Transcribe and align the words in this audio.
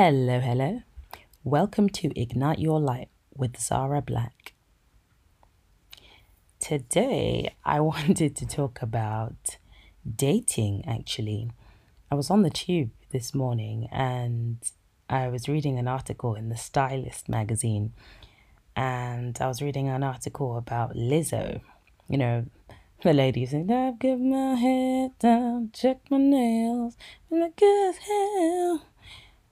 Hello, 0.00 0.38
hello. 0.38 0.82
Welcome 1.42 1.88
to 1.88 2.12
Ignite 2.14 2.60
Your 2.60 2.78
Light 2.78 3.08
with 3.34 3.58
Zara 3.58 4.00
Black. 4.00 4.54
Today, 6.60 7.56
I 7.64 7.80
wanted 7.90 8.36
to 8.36 8.46
talk 8.46 8.80
about 8.80 9.56
dating 10.08 10.84
actually. 10.86 11.50
I 12.12 12.14
was 12.14 12.30
on 12.30 12.42
the 12.42 12.48
tube 12.48 12.90
this 13.10 13.34
morning 13.34 13.88
and 13.90 14.58
I 15.10 15.26
was 15.26 15.48
reading 15.48 15.80
an 15.80 15.88
article 15.88 16.36
in 16.36 16.48
the 16.48 16.56
Stylist 16.56 17.28
magazine 17.28 17.92
and 18.76 19.36
I 19.40 19.48
was 19.48 19.60
reading 19.60 19.88
an 19.88 20.04
article 20.04 20.56
about 20.56 20.94
Lizzo. 20.94 21.60
You 22.08 22.18
know, 22.18 22.44
the 23.02 23.12
lady 23.12 23.46
saying, 23.46 23.68
I've 23.68 24.20
my 24.20 24.54
head 24.54 25.18
down, 25.18 25.70
check 25.72 26.02
my 26.08 26.18
nails, 26.18 26.96
and 27.32 27.42
I 27.42 27.48
good 27.56 27.96
hell. 27.96 28.82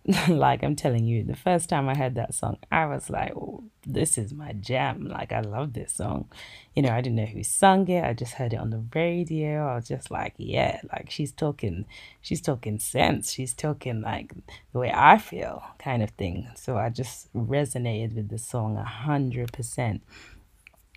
like 0.28 0.62
I'm 0.62 0.76
telling 0.76 1.04
you, 1.04 1.24
the 1.24 1.34
first 1.34 1.68
time 1.68 1.88
I 1.88 1.96
heard 1.96 2.14
that 2.14 2.32
song, 2.32 2.58
I 2.70 2.86
was 2.86 3.10
like, 3.10 3.32
oh, 3.34 3.64
this 3.84 4.16
is 4.16 4.32
my 4.32 4.52
jam. 4.52 5.08
Like 5.08 5.32
I 5.32 5.40
love 5.40 5.72
this 5.72 5.94
song. 5.94 6.28
You 6.74 6.82
know, 6.82 6.90
I 6.90 7.00
didn't 7.00 7.16
know 7.16 7.24
who 7.26 7.42
sung 7.42 7.88
it. 7.88 8.04
I 8.04 8.12
just 8.12 8.34
heard 8.34 8.52
it 8.52 8.60
on 8.60 8.70
the 8.70 8.84
radio. 8.94 9.66
I 9.66 9.74
was 9.74 9.88
just 9.88 10.12
like, 10.12 10.34
yeah, 10.36 10.80
like 10.92 11.10
she's 11.10 11.32
talking, 11.32 11.86
she's 12.20 12.40
talking 12.40 12.78
sense. 12.78 13.32
She's 13.32 13.52
talking 13.52 14.00
like 14.00 14.32
the 14.72 14.78
way 14.78 14.92
I 14.94 15.18
feel 15.18 15.64
kind 15.78 16.04
of 16.04 16.10
thing. 16.10 16.50
So 16.54 16.76
I 16.76 16.88
just 16.88 17.32
resonated 17.34 18.14
with 18.14 18.28
the 18.28 18.38
song 18.38 18.76
a 18.76 18.84
hundred 18.84 19.52
percent. 19.52 20.02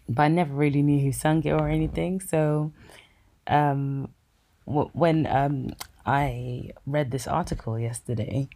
But 0.07 0.23
I 0.23 0.27
never 0.27 0.53
really 0.53 0.83
knew 0.83 0.99
who 0.99 1.11
sung 1.11 1.43
it 1.43 1.51
or 1.51 1.67
anything. 1.67 2.19
So 2.19 2.73
um, 3.47 4.09
when 4.65 5.25
um, 5.25 5.71
I 6.05 6.71
read 6.85 7.09
this 7.09 7.27
article 7.27 7.79
yesterday, 7.79 8.49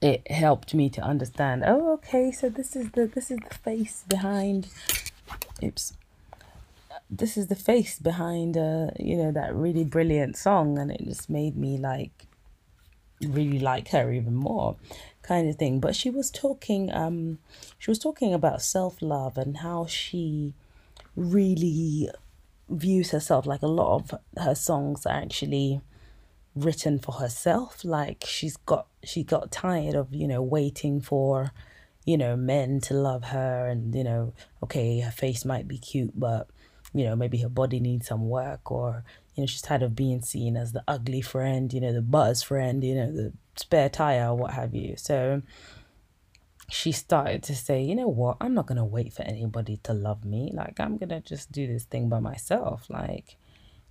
it 0.00 0.30
helped 0.30 0.74
me 0.74 0.88
to 0.90 1.00
understand 1.00 1.62
oh 1.66 1.94
okay 1.94 2.30
so 2.30 2.48
this 2.48 2.76
is 2.76 2.90
the 2.90 3.06
this 3.06 3.30
is 3.30 3.38
the 3.48 3.54
face 3.54 4.04
behind 4.08 4.68
oops 5.62 5.94
this 7.08 7.36
is 7.36 7.46
the 7.46 7.54
face 7.54 7.98
behind 7.98 8.56
uh 8.56 8.88
you 8.98 9.16
know 9.16 9.32
that 9.32 9.54
really 9.54 9.84
brilliant 9.84 10.36
song 10.36 10.78
and 10.78 10.90
it 10.90 11.02
just 11.04 11.30
made 11.30 11.56
me 11.56 11.78
like 11.78 12.26
really 13.22 13.58
like 13.58 13.88
her 13.88 14.12
even 14.12 14.34
more 14.34 14.76
kind 15.22 15.48
of 15.48 15.56
thing. 15.56 15.80
But 15.80 15.96
she 15.96 16.10
was 16.10 16.30
talking 16.30 16.92
um 16.92 17.38
she 17.78 17.90
was 17.90 17.98
talking 17.98 18.32
about 18.34 18.62
self-love 18.62 19.36
and 19.36 19.58
how 19.58 19.86
she 19.86 20.54
really 21.14 22.10
views 22.68 23.10
herself 23.10 23.46
like 23.46 23.62
a 23.62 23.66
lot 23.66 23.94
of 23.94 24.14
her 24.42 24.54
songs 24.54 25.06
are 25.06 25.14
actually 25.14 25.80
written 26.54 26.98
for 26.98 27.12
herself 27.12 27.84
like 27.84 28.24
she's 28.26 28.56
got 28.56 28.86
she 29.06 29.22
got 29.22 29.50
tired 29.50 29.94
of 29.94 30.14
you 30.14 30.28
know 30.28 30.42
waiting 30.42 31.00
for 31.00 31.52
you 32.04 32.16
know 32.16 32.36
men 32.36 32.80
to 32.80 32.94
love 32.94 33.24
her 33.24 33.66
and 33.66 33.94
you 33.94 34.04
know 34.04 34.32
okay 34.62 35.00
her 35.00 35.10
face 35.10 35.44
might 35.44 35.66
be 35.66 35.78
cute 35.78 36.18
but 36.18 36.48
you 36.92 37.04
know 37.04 37.16
maybe 37.16 37.38
her 37.38 37.48
body 37.48 37.80
needs 37.80 38.06
some 38.06 38.28
work 38.28 38.70
or 38.70 39.04
you 39.34 39.42
know 39.42 39.46
she's 39.46 39.62
tired 39.62 39.82
of 39.82 39.96
being 39.96 40.20
seen 40.22 40.56
as 40.56 40.72
the 40.72 40.84
ugly 40.86 41.20
friend 41.20 41.72
you 41.72 41.80
know 41.80 41.92
the 41.92 42.02
buzz 42.02 42.42
friend 42.42 42.84
you 42.84 42.94
know 42.94 43.10
the 43.10 43.32
spare 43.56 43.88
tire 43.88 44.28
or 44.28 44.34
what 44.34 44.52
have 44.52 44.74
you 44.74 44.94
so 44.96 45.42
she 46.68 46.90
started 46.90 47.42
to 47.42 47.54
say 47.54 47.80
you 47.82 47.94
know 47.94 48.08
what 48.08 48.36
i'm 48.40 48.54
not 48.54 48.66
going 48.66 48.76
to 48.76 48.84
wait 48.84 49.12
for 49.12 49.22
anybody 49.22 49.76
to 49.78 49.92
love 49.92 50.24
me 50.24 50.50
like 50.52 50.78
i'm 50.80 50.96
going 50.96 51.08
to 51.08 51.20
just 51.20 51.52
do 51.52 51.66
this 51.66 51.84
thing 51.84 52.08
by 52.08 52.18
myself 52.18 52.86
like 52.90 53.36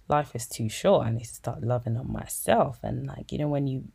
life 0.07 0.35
is 0.35 0.47
too 0.47 0.69
short. 0.69 1.07
I 1.07 1.11
need 1.11 1.25
to 1.25 1.33
start 1.33 1.63
loving 1.63 1.97
on 1.97 2.11
myself. 2.11 2.79
And 2.83 3.07
like, 3.07 3.31
you 3.31 3.37
know, 3.37 3.47
when 3.47 3.67
you 3.67 3.85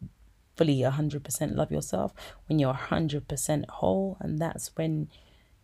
fully 0.60 0.81
100% 0.81 1.56
love 1.56 1.72
yourself, 1.72 2.12
when 2.47 2.59
you're 2.59 2.75
100% 2.75 3.69
whole, 3.69 4.16
and 4.21 4.38
that's 4.38 4.71
when, 4.76 5.09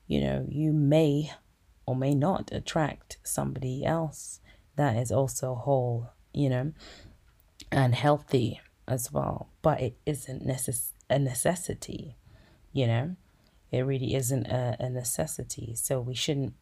you 0.06 0.20
know, 0.20 0.46
you 0.48 0.72
may 0.72 1.30
or 1.84 1.94
may 1.94 2.14
not 2.14 2.50
attract 2.50 3.18
somebody 3.22 3.84
else 3.84 4.40
that 4.76 4.96
is 4.96 5.12
also 5.12 5.54
whole, 5.54 6.10
you 6.32 6.48
know, 6.48 6.72
and 7.70 7.94
healthy 7.94 8.60
as 8.88 9.12
well. 9.12 9.48
But 9.60 9.80
it 9.80 9.96
isn't 10.06 10.46
necess- 10.46 10.92
a 11.10 11.18
necessity, 11.18 12.16
you 12.72 12.86
know, 12.86 13.16
it 13.70 13.80
really 13.80 14.14
isn't 14.14 14.46
a, 14.46 14.76
a 14.80 14.88
necessity. 14.88 15.74
So 15.74 16.00
we 16.00 16.14
shouldn't 16.14 16.54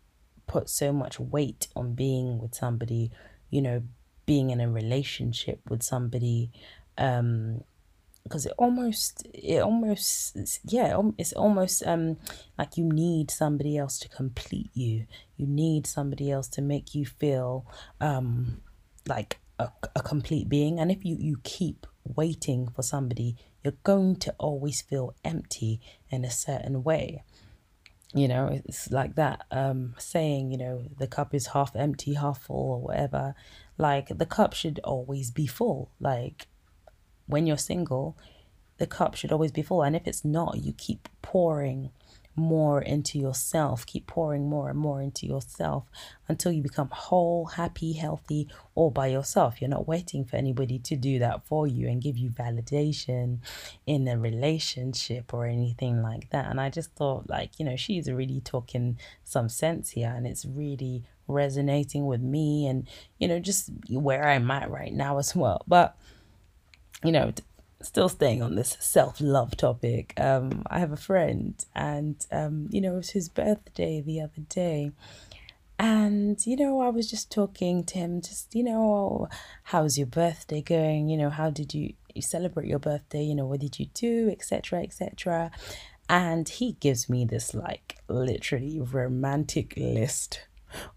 put 0.47 0.69
so 0.69 0.93
much 0.93 1.21
weight 1.21 1.69
on 1.77 1.95
being 1.95 2.39
with 2.39 2.55
somebody 2.55 3.13
you 3.55 3.63
know, 3.63 3.85
being 4.27 4.51
in 4.51 4.61
a 4.61 4.69
relationship 4.69 5.61
with 5.69 5.81
somebody, 5.81 6.51
um, 6.99 7.63
because 8.25 8.47
it 8.47 8.53
almost, 8.59 9.27
it 9.33 9.63
almost, 9.63 10.61
yeah, 10.65 11.01
it's 11.19 11.33
almost 11.35 11.87
um 11.87 12.17
like 12.59 12.77
you 12.77 12.85
need 12.85 13.31
somebody 13.31 13.77
else 13.79 13.99
to 14.01 14.09
complete 14.09 14.71
you. 14.75 15.07
You 15.37 15.47
need 15.47 15.87
somebody 15.87 16.31
else 16.31 16.49
to 16.49 16.63
make 16.63 16.95
you 16.95 17.05
feel 17.07 17.67
um 18.01 18.63
like 19.07 19.39
a, 19.59 19.69
a 19.95 20.03
complete 20.03 20.49
being. 20.49 20.81
And 20.81 20.91
if 20.91 21.05
you 21.05 21.17
you 21.19 21.39
keep 21.45 21.87
waiting 22.05 22.69
for 22.69 22.83
somebody, 22.83 23.37
you're 23.63 23.75
going 23.83 24.17
to 24.17 24.35
always 24.39 24.83
feel 24.83 25.15
empty 25.25 25.81
in 26.11 26.25
a 26.25 26.31
certain 26.31 26.83
way 26.83 27.23
you 28.15 28.29
know 28.29 28.49
it's 28.65 28.91
like 28.91 29.17
that 29.17 29.45
um 29.51 29.95
saying 29.99 30.51
you 30.53 30.57
know 30.57 30.85
the 30.99 31.07
cup 31.07 31.35
is 31.35 31.49
half 31.49 31.75
empty 31.75 32.15
half 32.15 32.43
full 32.43 32.73
or 32.73 32.81
whatever 32.81 33.35
like 33.77 34.07
the 34.17 34.27
cup 34.27 34.55
should 34.55 34.79
always 34.85 35.31
be 35.31 35.47
full 35.47 35.91
like 35.99 36.47
when 37.27 37.47
you're 37.47 37.57
single 37.57 38.17
the 38.79 38.87
cup 38.87 39.15
should 39.15 39.33
always 39.33 39.53
be 39.53 39.63
full 39.63 39.83
and 39.83 39.95
if 39.95 40.07
it's 40.07 40.25
not 40.25 40.59
you 40.59 40.73
keep 40.73 41.09
pouring 41.23 41.91
more 42.37 42.83
into 42.83 43.19
yourself. 43.19 43.87
Keep 43.87 44.07
pouring 44.07 44.49
more 44.49 44.69
and 44.71 44.79
more 44.79 45.01
into 45.01 45.27
yourself 45.27 45.85
until 46.29 46.53
you 46.53 46.63
become 46.63 46.89
whole, 46.91 47.47
happy, 47.47 47.93
healthy, 47.93 48.49
all 48.75 48.91
by 48.91 49.07
yourself. 49.07 49.61
You're 49.61 49.71
not 49.71 49.87
waiting 49.87 50.25
for 50.25 50.37
anybody 50.37 50.79
to 50.81 50.97
do 50.97 51.19
that 51.21 51.47
for 51.47 51.67
you 51.67 51.89
and 51.89 52.03
give 52.03 52.17
you 52.17 52.31
validation 52.31 53.39
in 53.87 54.09
a 54.09 54.19
relationship 54.19 55.33
or 55.33 55.47
anything 55.47 56.03
like 56.03 56.31
that. 56.31 56.51
And 56.51 56.61
I 56.61 56.71
just 56.71 56.93
thought, 56.95 57.29
like, 57.29 57.59
you 57.59 57.65
know, 57.65 57.77
she's 57.77 58.11
really 58.11 58.41
talking 58.41 58.99
some 59.23 59.49
sense 59.49 59.91
here 59.91 60.13
and 60.15 60.27
it's 60.27 60.45
really 60.45 61.05
resonating 61.27 62.07
with 62.07 62.21
me 62.21 62.67
and, 62.67 62.89
you 63.19 63.29
know, 63.29 63.39
just 63.39 63.71
where 63.89 64.29
I'm 64.29 64.51
at 64.51 64.71
right 64.71 64.93
now 64.93 65.19
as 65.19 65.35
well. 65.35 65.63
But, 65.67 65.97
you 67.03 67.13
know, 67.13 67.33
still 67.83 68.09
staying 68.09 68.43
on 68.43 68.55
this 68.55 68.77
self 68.81 69.21
love 69.21 69.57
topic, 69.57 70.15
um, 70.19 70.63
I 70.69 70.79
have 70.79 70.93
a 70.93 70.97
friend, 70.97 71.55
and 71.75 72.17
um, 72.31 72.69
you 72.71 72.81
know, 72.81 72.95
it 72.95 72.97
was 72.97 73.11
his 73.11 73.29
birthday 73.29 74.01
the 74.01 74.21
other 74.21 74.43
day. 74.49 74.93
And, 75.79 76.45
you 76.47 76.57
know, 76.57 76.81
I 76.81 76.89
was 76.89 77.11
just 77.11 77.33
talking 77.33 77.83
to 77.85 77.99
him, 77.99 78.21
just, 78.21 78.55
you 78.55 78.63
know, 78.63 79.29
how's 79.65 79.99
your 79.99 80.07
birthday 80.07 80.63
going? 80.63 81.09
You 81.09 81.19
know, 81.19 81.31
how 81.31 81.51
did 81.51 81.75
you, 81.75 81.95
you 82.15 82.23
celebrate 82.23 82.69
your 82.69 82.79
birthday? 82.79 83.25
You 83.25 83.35
know, 83.35 83.47
what 83.47 83.61
did 83.61 83.81
you 83.81 83.87
do, 83.93 84.29
etc., 84.31 84.83
etc. 84.83 85.51
And 86.09 86.49
he 86.49 86.75
gives 86.75 87.09
me 87.09 87.25
this, 87.25 87.55
like, 87.55 87.97
literally 88.09 88.81
romantic 88.81 89.75
list 89.77 90.43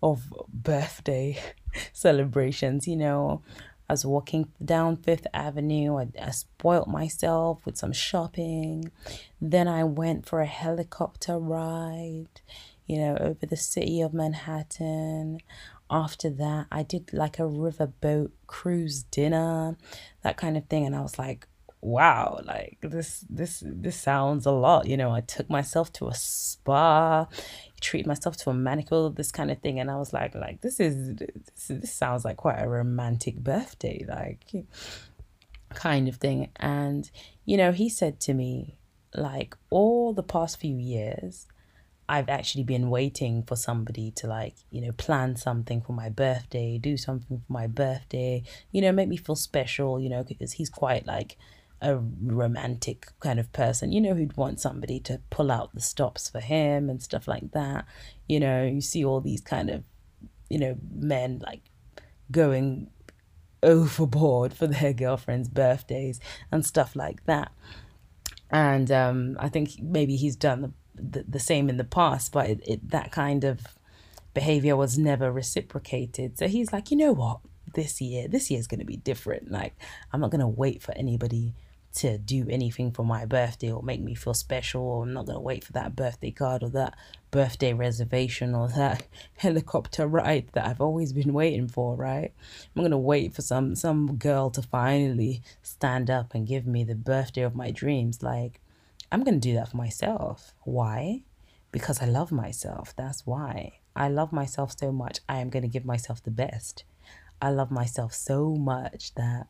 of 0.03 0.31
birthday 0.53 1.39
celebrations, 1.93 2.87
you 2.87 2.97
know, 2.97 3.41
I 3.89 3.93
was 3.93 4.05
walking 4.05 4.51
down 4.63 4.97
Fifth 4.97 5.27
Avenue. 5.33 5.97
I, 5.97 6.07
I 6.21 6.31
spoilt 6.31 6.87
myself 6.87 7.65
with 7.65 7.77
some 7.77 7.93
shopping. 7.93 8.91
Then 9.39 9.67
I 9.67 9.83
went 9.83 10.25
for 10.25 10.41
a 10.41 10.45
helicopter 10.45 11.37
ride, 11.39 12.41
you 12.85 12.99
know, 12.99 13.17
over 13.19 13.45
the 13.45 13.57
city 13.57 14.01
of 14.01 14.13
Manhattan. 14.13 15.39
After 15.89 16.29
that, 16.31 16.67
I 16.69 16.83
did 16.83 17.13
like 17.13 17.39
a 17.39 17.43
riverboat 17.43 18.31
cruise 18.45 19.03
dinner, 19.03 19.77
that 20.21 20.35
kind 20.35 20.57
of 20.57 20.65
thing. 20.65 20.85
And 20.85 20.95
I 20.95 21.01
was 21.01 21.17
like, 21.17 21.47
wow 21.81 22.39
like 22.43 22.77
this 22.81 23.23
this 23.29 23.63
this 23.65 23.95
sounds 23.99 24.45
a 24.45 24.51
lot 24.51 24.87
you 24.87 24.97
know 24.97 25.11
i 25.11 25.21
took 25.21 25.49
myself 25.49 25.93
to 25.93 26.07
a 26.07 26.13
spa 26.13 27.27
treat 27.79 28.07
myself 28.07 28.35
to 28.35 28.49
a 28.49 28.53
manicure 28.53 29.09
this 29.09 29.31
kind 29.31 29.51
of 29.51 29.59
thing 29.59 29.79
and 29.79 29.91
i 29.91 29.95
was 29.95 30.11
like 30.11 30.33
like 30.33 30.61
this 30.61 30.79
is 30.79 31.15
this, 31.15 31.67
this 31.69 31.93
sounds 31.93 32.25
like 32.25 32.37
quite 32.37 32.59
a 32.59 32.67
romantic 32.67 33.37
birthday 33.37 34.03
like 34.09 34.65
kind 35.69 36.07
of 36.07 36.15
thing. 36.17 36.49
And 36.57 37.09
you 37.45 37.57
know 37.57 37.71
he 37.71 37.89
said 37.89 38.19
to 38.21 38.33
me 38.33 38.77
like 39.15 39.55
all 39.69 40.13
the 40.13 40.23
past 40.23 40.59
few 40.59 40.75
years 40.75 41.47
I've 42.09 42.29
actually 42.29 42.63
been 42.63 42.89
waiting 42.89 43.43
for 43.43 43.57
somebody 43.57 44.11
to 44.11 44.27
like, 44.27 44.55
you 44.71 44.79
know, 44.79 44.93
plan 44.93 45.35
something 45.35 45.81
for 45.81 45.91
my 45.91 46.07
birthday, 46.07 46.77
do 46.77 46.95
something 46.95 47.43
for 47.45 47.51
my 47.51 47.67
birthday, 47.67 48.43
you 48.71 48.81
know, 48.81 48.93
make 48.93 49.09
me 49.09 49.17
feel 49.17 49.35
special, 49.35 49.99
you 49.99 50.07
know, 50.07 50.23
because 50.23 50.53
he's 50.53 50.69
quite 50.69 51.05
like 51.05 51.35
a 51.81 51.97
romantic 51.97 53.07
kind 53.19 53.39
of 53.39 53.51
person, 53.53 53.91
you 53.91 54.01
know, 54.01 54.13
who'd 54.15 54.37
want 54.37 54.59
somebody 54.59 54.99
to 55.01 55.21
pull 55.29 55.51
out 55.51 55.73
the 55.73 55.81
stops 55.81 56.29
for 56.29 56.39
him 56.39 56.89
and 56.89 57.01
stuff 57.01 57.27
like 57.27 57.51
that. 57.51 57.85
You 58.27 58.39
know, 58.39 58.65
you 58.65 58.81
see 58.81 59.05
all 59.05 59.21
these 59.21 59.41
kind 59.41 59.69
of, 59.69 59.83
you 60.49 60.57
know, 60.59 60.77
men 60.93 61.39
like 61.45 61.61
going 62.31 62.89
overboard 63.61 64.53
for 64.53 64.67
their 64.67 64.93
girlfriends' 64.93 65.49
birthdays 65.49 66.19
and 66.51 66.65
stuff 66.65 66.95
like 66.95 67.25
that. 67.25 67.51
and 68.49 68.91
um, 68.91 69.37
I 69.39 69.49
think 69.49 69.81
maybe 69.81 70.15
he's 70.15 70.35
done 70.35 70.61
the, 70.61 70.71
the, 70.95 71.25
the 71.27 71.39
same 71.39 71.69
in 71.69 71.77
the 71.77 71.83
past, 71.83 72.31
but 72.31 72.49
it, 72.49 72.61
it, 72.65 72.89
that 72.89 73.11
kind 73.11 73.43
of 73.43 73.61
behavior 74.33 74.75
was 74.75 74.97
never 74.97 75.31
reciprocated. 75.31 76.37
So 76.37 76.47
he's 76.47 76.71
like, 76.71 76.91
you 76.91 76.97
know 76.97 77.11
what, 77.11 77.39
this 77.73 77.99
year, 77.99 78.27
this 78.27 78.49
year 78.49 78.59
is 78.59 78.67
going 78.67 78.79
to 78.79 78.85
be 78.85 78.97
different. 78.97 79.51
Like, 79.51 79.75
I'm 80.11 80.21
not 80.21 80.31
going 80.31 80.41
to 80.41 80.47
wait 80.47 80.81
for 80.81 80.93
anybody 80.93 81.53
to 81.97 82.17
do 82.19 82.45
anything 82.49 82.91
for 82.91 83.03
my 83.03 83.25
birthday 83.25 83.71
or 83.71 83.81
make 83.81 84.01
me 84.01 84.13
feel 84.13 84.35
special 84.35 84.81
or 84.83 85.03
I'm 85.03 85.13
not 85.13 85.25
going 85.25 85.35
to 85.35 85.41
wait 85.41 85.63
for 85.63 85.73
that 85.73 85.95
birthday 85.95 86.29
card 86.29 86.61
or 86.61 86.69
that 86.69 86.95
birthday 87.31 87.73
reservation 87.73 88.53
or 88.53 88.67
that 88.69 89.07
helicopter 89.37 90.07
ride 90.07 90.49
that 90.53 90.67
I've 90.67 90.79
always 90.79 91.11
been 91.11 91.33
waiting 91.33 91.67
for, 91.67 91.95
right? 91.95 92.31
I'm 92.75 92.81
going 92.81 92.91
to 92.91 92.97
wait 92.97 93.33
for 93.33 93.41
some 93.41 93.75
some 93.75 94.15
girl 94.17 94.51
to 94.51 94.61
finally 94.61 95.41
stand 95.63 96.11
up 96.11 96.35
and 96.35 96.47
give 96.47 96.67
me 96.67 96.83
the 96.83 96.95
birthday 96.95 97.41
of 97.41 97.55
my 97.55 97.71
dreams 97.71 98.21
like 98.21 98.61
I'm 99.11 99.23
going 99.23 99.39
to 99.39 99.49
do 99.49 99.55
that 99.55 99.69
for 99.69 99.77
myself. 99.77 100.53
Why? 100.63 101.23
Because 101.71 102.01
I 102.01 102.05
love 102.05 102.31
myself. 102.31 102.95
That's 102.95 103.25
why. 103.25 103.79
I 103.95 104.09
love 104.09 104.31
myself 104.31 104.77
so 104.77 104.91
much. 104.91 105.19
I 105.27 105.39
am 105.39 105.49
going 105.49 105.63
to 105.63 105.69
give 105.69 105.85
myself 105.85 106.21
the 106.21 106.31
best. 106.31 106.83
I 107.41 107.49
love 107.49 107.71
myself 107.71 108.13
so 108.13 108.53
much 108.55 109.15
that 109.15 109.47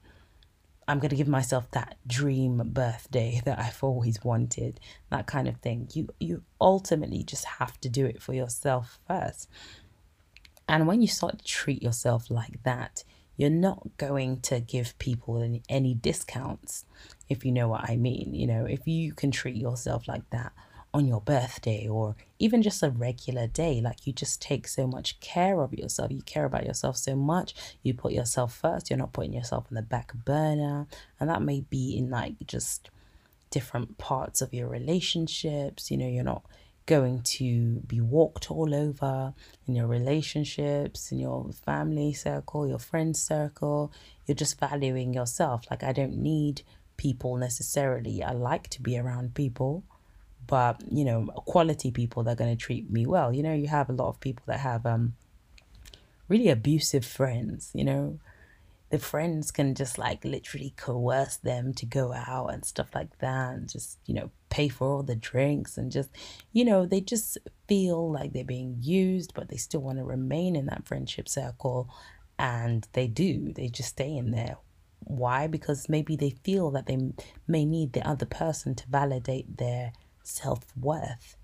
I'm 0.88 1.00
going 1.00 1.10
to 1.10 1.16
give 1.16 1.28
myself 1.28 1.70
that 1.72 1.98
dream 2.08 2.62
birthday 2.74 3.42
that 3.46 3.60
I've 3.60 3.84
always 3.84 4.24
wanted, 4.24 4.80
that 5.10 5.28
kind 5.28 5.48
of 5.48 5.58
thing. 5.58 5.90
You 5.94 6.10
you 6.20 6.44
ultimately 6.60 7.24
just 7.24 7.46
have 7.46 7.80
to 7.82 7.90
do 7.90 8.06
it 8.06 8.22
for 8.22 8.34
yourself 8.34 9.00
first. 9.08 9.50
And 10.70 10.88
when 10.88 11.02
you 11.02 11.08
start 11.08 11.40
to 11.40 11.46
treat 11.46 11.82
yourself 11.82 12.30
like 12.30 12.64
that, 12.64 13.04
you're 13.38 13.50
not 13.50 13.96
going 13.98 14.42
to 14.42 14.60
give 14.60 14.98
people 14.98 15.42
any, 15.42 15.62
any 15.70 15.94
discounts, 15.94 16.86
if 17.30 17.46
you 17.46 17.52
know 17.52 17.68
what 17.68 17.90
I 17.90 17.96
mean. 17.96 18.34
You 18.34 18.48
know, 18.48 18.66
if 18.66 18.88
you 18.88 19.14
can 19.14 19.32
treat 19.32 19.56
yourself 19.56 20.08
like 20.08 20.30
that, 20.32 20.52
on 20.94 21.08
your 21.08 21.22
birthday 21.22 21.88
or 21.88 22.16
even 22.40 22.62
just 22.62 22.84
a 22.84 22.90
regular 22.90 23.48
day. 23.48 23.82
Like 23.82 24.08
you 24.08 24.14
just 24.14 24.42
take 24.42 24.68
so 24.68 24.88
much 24.88 25.20
care 25.20 25.62
of 25.62 25.74
yourself. 25.74 26.12
You 26.12 26.22
care 26.22 26.46
about 26.46 26.66
yourself 26.66 26.98
so 26.98 27.16
much. 27.16 27.54
You 27.84 27.94
put 27.94 28.14
yourself 28.14 28.56
first. 28.56 28.90
You're 28.90 29.00
not 29.00 29.14
putting 29.14 29.34
yourself 29.34 29.66
on 29.70 29.76
the 29.76 29.82
back 29.82 30.14
burner. 30.14 30.88
And 31.20 31.30
that 31.30 31.42
may 31.42 31.62
be 31.62 31.98
in 31.98 32.10
like 32.10 32.36
just 32.46 32.90
different 33.50 33.98
parts 33.98 34.42
of 34.42 34.54
your 34.54 34.68
relationships. 34.68 35.92
You 35.92 35.98
know, 35.98 36.08
you're 36.08 36.24
not 36.24 36.44
going 36.86 37.22
to 37.22 37.82
be 37.82 38.00
walked 38.00 38.50
all 38.50 38.74
over 38.74 39.34
in 39.68 39.76
your 39.76 39.88
relationships, 39.88 41.12
in 41.12 41.20
your 41.20 41.52
family 41.66 42.14
circle, 42.14 42.68
your 42.68 42.80
friend 42.80 43.16
circle. 43.16 43.92
You're 44.26 44.36
just 44.36 44.60
valuing 44.60 45.14
yourself. 45.14 45.66
Like, 45.70 45.84
I 45.84 45.92
don't 45.92 46.18
need 46.18 46.62
people 46.96 47.36
necessarily. 47.36 48.24
I 48.24 48.32
like 48.32 48.70
to 48.70 48.82
be 48.82 48.98
around 48.98 49.36
people 49.36 49.84
but 50.48 50.82
you 50.92 51.06
know 51.06 51.26
quality 51.46 51.92
people 51.92 52.24
that 52.24 52.32
are 52.32 52.36
going 52.36 52.56
to 52.56 52.64
treat 52.64 52.90
me 52.90 53.06
well. 53.06 53.34
You 53.34 53.44
know 53.44 53.54
you 53.54 53.68
have 53.68 53.90
a 53.90 53.94
lot 53.94 54.10
of 54.10 54.20
people 54.20 54.44
that 54.48 54.60
have 54.60 54.86
um 54.86 55.16
really 56.28 56.50
abusive 56.50 57.06
friends 57.06 57.72
you 57.74 57.84
know? 57.84 58.20
The 58.90 59.00
friends 59.00 59.52
can 59.52 59.76
just 59.76 59.98
like 59.98 60.24
literally 60.24 60.74
coerce 60.78 61.36
them 61.36 61.74
to 61.74 61.86
go 61.86 62.14
out 62.14 62.54
and 62.54 62.64
stuff 62.64 62.96
like 62.96 63.20
that 63.20 63.56
and 63.56 63.70
just 63.70 64.00
you 64.06 64.14
know 64.14 64.32
pay 64.50 64.70
for 64.70 64.88
all 64.88 65.04
the 65.04 65.16
drinks 65.16 65.78
and 65.78 65.92
just 65.92 66.10
you 66.54 66.64
know 66.64 66.86
they 66.86 67.02
just 67.02 67.38
feel 67.68 68.10
like 68.10 68.32
they're 68.32 68.46
being 68.46 68.78
used 68.80 69.34
but 69.34 69.50
they 69.50 69.58
still 69.58 69.82
want 69.82 69.98
to 69.98 70.06
remain 70.06 70.56
in 70.56 70.68
that 70.68 70.88
friendship 70.88 71.28
circle 71.28 71.90
and 72.40 72.88
they 72.94 73.08
do. 73.08 73.52
They 73.54 73.68
just 73.68 73.90
stay 73.90 74.16
in 74.16 74.32
there. 74.32 74.58
Why? 75.00 75.48
Because 75.48 75.90
maybe 75.90 76.16
they 76.16 76.32
feel 76.44 76.72
that 76.72 76.86
they 76.86 76.98
may 77.48 77.66
need 77.66 77.94
the 77.94 78.08
other 78.08 78.26
person 78.26 78.76
to 78.76 78.88
validate 78.90 79.58
their 79.58 79.94
self 80.28 80.66
worth. 80.80 81.38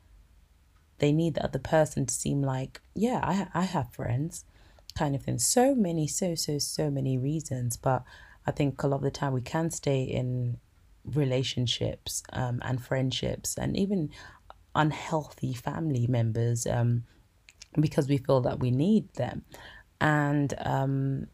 They 1.00 1.12
need 1.12 1.36
the 1.36 1.44
other 1.44 1.60
person 1.60 2.06
to 2.06 2.14
seem 2.14 2.42
like, 2.42 2.82
yeah, 2.94 3.20
I, 3.24 3.48
I 3.62 3.64
have 3.64 3.92
friends, 3.94 4.46
kind 4.98 5.16
of 5.16 5.24
thing. 5.24 5.40
So 5.40 5.76
many, 5.76 6.08
so, 6.08 6.36
so, 6.36 6.60
so 6.60 6.90
many 6.90 7.18
reasons. 7.18 7.78
But 7.78 8.04
I 8.46 8.52
think 8.52 8.82
a 8.84 8.88
lot 8.88 8.98
of 8.98 9.04
the 9.04 9.12
time 9.12 9.34
we 9.34 9.42
can 9.42 9.72
stay 9.72 10.04
in 10.04 10.58
relationships 11.06 12.24
um, 12.32 12.62
and 12.64 12.82
friendships 12.82 13.58
and 13.58 13.76
even 13.76 14.10
unhealthy 14.76 15.54
family 15.54 16.08
members 16.08 16.66
um, 16.66 17.04
because 17.80 18.08
we 18.08 18.18
feel 18.18 18.42
that 18.42 18.60
we 18.60 18.72
need 18.72 19.14
them. 19.16 19.44
And 20.00 20.54
um, 20.60 21.28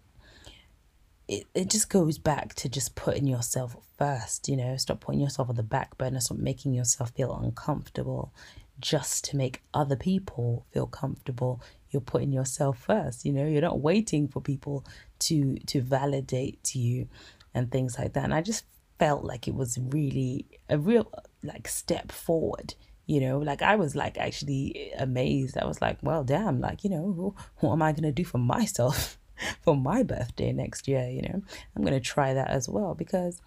it, 1.29 1.45
it 1.53 1.69
just 1.69 1.89
goes 1.89 2.17
back 2.17 2.55
to 2.55 2.67
just 2.67 2.95
putting 2.95 3.27
yourself 3.27 3.77
first, 3.99 4.49
you 4.49 4.57
know, 4.57 4.75
stop 4.77 4.99
putting 4.99 5.21
yourself 5.21 5.47
on 5.47 5.55
the 5.55 5.63
back 5.63 5.95
burner, 5.97 6.19
stop 6.19 6.39
making 6.39 6.73
yourself 6.73 7.11
feel 7.11 7.39
uncomfortable 7.43 8.33
just 8.79 9.25
to 9.25 9.37
make 9.37 9.61
other 9.71 9.95
people 9.95 10.65
feel 10.71 10.87
comfortable. 10.87 11.61
You're 11.91 12.01
putting 12.01 12.31
yourself 12.31 12.79
first, 12.79 13.25
you 13.25 13.31
know, 13.31 13.45
you're 13.45 13.61
not 13.61 13.79
waiting 13.79 14.27
for 14.27 14.41
people 14.41 14.83
to 15.19 15.57
to 15.67 15.81
validate 15.81 16.73
you 16.73 17.07
and 17.53 17.71
things 17.71 17.99
like 17.99 18.13
that. 18.13 18.23
And 18.23 18.33
I 18.33 18.41
just 18.41 18.65
felt 18.97 19.23
like 19.23 19.47
it 19.47 19.53
was 19.53 19.77
really 19.79 20.47
a 20.67 20.79
real 20.79 21.11
like 21.43 21.67
step 21.67 22.11
forward 22.11 22.73
you 23.05 23.19
know? 23.19 23.39
Like 23.39 23.63
i 23.63 23.75
was 23.75 23.95
like 23.95 24.19
actually 24.19 24.91
amazed. 24.97 25.57
I 25.57 25.65
was 25.65 25.81
like 25.81 25.97
well 26.03 26.23
damn 26.23 26.59
like 26.59 26.83
you 26.83 26.91
know 26.91 27.35
what 27.59 27.71
am 27.73 27.81
i 27.81 27.91
going 27.91 28.03
to 28.03 28.11
do 28.11 28.23
for 28.23 28.37
myself 28.37 29.17
for 29.61 29.75
my 29.75 30.03
birthday 30.03 30.51
next 30.51 30.87
year, 30.87 31.07
you 31.07 31.21
know. 31.21 31.41
I'm 31.75 31.83
going 31.83 31.93
to 31.93 31.99
try 31.99 32.33
that 32.33 32.49
as 32.49 32.67
well 32.67 32.95
because 32.95 33.41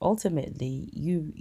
ultimately 0.00 0.88
you 0.92 1.32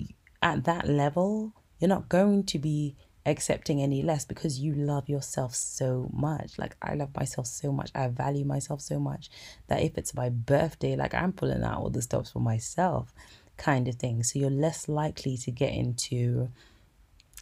at 0.42 0.64
that 0.66 0.88
level, 0.88 1.54
you're 1.80 1.90
not 1.90 2.10
going 2.10 2.44
to 2.46 2.60
be 2.60 2.96
accepting 3.26 3.82
any 3.82 4.02
less 4.02 4.26
because 4.26 4.60
you 4.60 4.74
love 4.74 5.10
yourself 5.10 5.54
so 5.54 6.10
much. 6.14 6.58
Like 6.58 6.76
I 6.82 6.96
love 6.96 7.16
myself 7.16 7.48
so 7.48 7.72
much. 7.72 7.92
I 7.94 8.08
value 8.08 8.46
myself 8.46 8.82
so 8.82 9.00
much 9.00 9.30
that 9.68 9.82
if 9.82 9.98
it's 9.98 10.14
my 10.14 10.30
birthday, 10.30 10.96
like 10.96 11.14
I'm 11.14 11.34
pulling 11.34 11.64
out 11.64 11.80
all 11.80 11.90
the 11.90 12.02
stops 12.02 12.32
for 12.32 12.40
myself 12.40 13.14
kind 13.58 13.88
of 13.88 13.96
thing. 13.96 14.24
So 14.24 14.40
you're 14.40 14.50
less 14.50 14.88
likely 14.88 15.38
to 15.38 15.52
get 15.52 15.74
into 15.74 16.50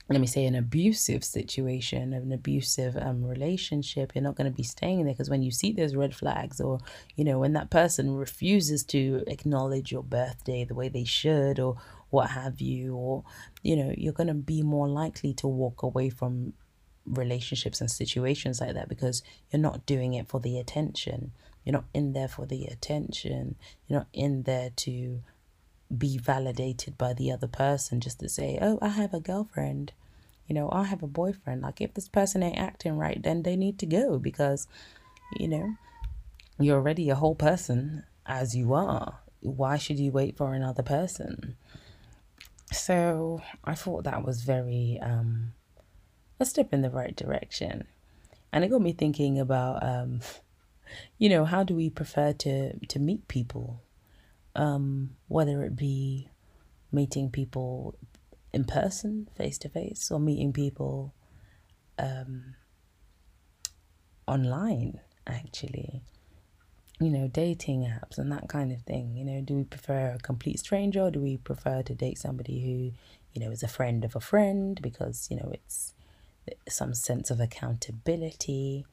let 0.10 0.22
me 0.22 0.28
say 0.28 0.46
an 0.46 0.56
abusive 0.56 1.24
situation 1.24 2.14
an 2.14 2.32
abusive 2.32 2.96
um 2.98 3.24
relationship 3.26 4.14
you're 4.14 4.24
not 4.24 4.36
going 4.36 4.50
to 4.50 4.56
be 4.56 4.64
staying 4.64 5.04
there 5.04 5.14
because 5.14 5.30
when 5.30 5.44
you 5.44 5.52
see 5.52 5.72
those 5.72 5.96
red 5.96 6.16
flags 6.16 6.62
or 6.62 6.80
you 7.16 7.24
know 7.24 7.40
when 7.40 7.54
that 7.54 7.70
person 7.70 8.16
refuses 8.16 8.84
to 8.84 9.24
acknowledge 9.28 9.92
your 9.92 10.04
birthday 10.04 10.64
the 10.64 10.76
way 10.76 10.88
they 10.88 11.04
should 11.04 11.60
or 11.60 11.76
what 12.10 12.30
have 12.30 12.62
you 12.62 12.96
or 12.96 13.24
you 13.64 13.76
know 13.76 13.94
you're 13.98 14.14
going 14.14 14.28
to 14.28 14.34
be 14.34 14.62
more 14.64 14.88
likely 14.88 15.34
to 15.34 15.48
walk 15.48 15.84
away 15.84 16.10
from 16.10 16.54
relationships 17.08 17.82
and 17.82 17.90
situations 17.90 18.60
like 18.60 18.74
that 18.74 18.90
because 18.90 19.24
you're 19.50 19.62
not 19.62 19.86
doing 19.86 20.14
it 20.14 20.28
for 20.28 20.40
the 20.40 20.60
attention. 20.60 21.32
You're 21.64 21.74
not 21.74 21.86
in 21.94 22.14
there 22.14 22.28
for 22.28 22.46
the 22.46 22.66
attention. 22.66 23.56
You're 23.88 24.00
not 24.00 24.08
in 24.14 24.44
there 24.44 24.72
to 24.78 25.22
be 25.96 26.18
validated 26.18 26.98
by 26.98 27.14
the 27.14 27.32
other 27.32 27.48
person 27.48 28.02
just 28.02 28.20
to 28.20 28.30
say, 28.30 28.58
oh, 28.62 28.78
I 28.82 28.90
have 28.90 29.14
a 29.14 29.20
girlfriend, 29.20 29.94
you 30.48 30.56
know, 30.56 30.70
I 30.72 30.84
have 30.84 31.04
a 31.04 31.08
boyfriend. 31.08 31.62
Like, 31.62 31.82
if 31.82 31.94
this 31.94 32.08
person 32.08 32.44
ain't 32.44 32.58
acting 32.58 32.98
right, 32.98 33.22
then 33.22 33.44
they 33.44 33.56
need 33.56 33.80
to 33.80 33.86
go 33.86 34.18
because, 34.18 34.68
you 35.38 35.48
know, 35.48 35.76
you're 36.60 36.78
already 36.78 37.10
a 37.10 37.16
whole 37.16 37.36
person 37.36 38.04
as 38.26 38.56
you 38.56 38.74
are. 38.74 39.20
Why 39.42 39.78
should 39.78 40.00
you 40.00 40.12
wait 40.12 40.38
for 40.38 40.54
another 40.54 40.84
person? 40.84 41.58
So 42.72 43.42
I 43.64 43.76
thought 43.76 44.04
that 44.04 44.26
was 44.26 44.44
very 44.44 45.00
um, 45.02 45.54
a 46.40 46.46
step 46.46 46.74
in 46.74 46.82
the 46.82 46.90
right 46.90 47.16
direction. 47.16 47.88
And 48.52 48.64
it 48.64 48.70
got 48.70 48.82
me 48.82 48.94
thinking 48.94 49.40
about, 49.40 49.84
um, 49.84 50.22
you 51.18 51.30
know, 51.30 51.46
how 51.46 51.64
do 51.64 51.76
we 51.76 51.90
prefer 51.90 52.34
to, 52.34 52.78
to 52.86 53.00
meet 53.00 53.28
people? 53.28 53.82
Um, 54.58 55.12
whether 55.28 55.64
it 55.64 55.76
be 55.76 56.30
meeting 56.92 57.30
people 57.30 57.96
in 58.52 58.66
person, 58.66 59.30
face 59.38 59.58
to 59.60 59.70
face, 59.70 60.12
or 60.12 60.20
meeting 60.20 60.52
people 60.52 61.14
um, 62.00 62.56
online, 64.28 65.00
actually. 65.26 66.02
You 67.00 67.12
know, 67.12 67.28
dating 67.28 67.84
apps 67.84 68.18
and 68.18 68.32
that 68.32 68.50
kind 68.50 68.72
of 68.72 68.82
thing. 68.82 69.16
You 69.16 69.24
know, 69.24 69.42
do 69.42 69.54
we 69.54 69.64
prefer 69.64 70.16
a 70.16 70.18
complete 70.18 70.58
stranger 70.60 71.02
or 71.02 71.12
do 71.12 71.22
we 71.22 71.38
prefer 71.38 71.84
to 71.84 71.94
date 71.94 72.18
somebody 72.18 72.60
who, 72.60 73.40
you 73.40 73.46
know, 73.46 73.52
is 73.52 73.62
a 73.62 73.68
friend 73.68 74.04
of 74.04 74.16
a 74.16 74.20
friend 74.20 74.82
because, 74.82 75.28
you 75.30 75.38
know, 75.38 75.52
it's 75.54 75.94
some 76.68 76.96
sense 76.96 77.30
of 77.30 77.40
accountability 77.40 78.86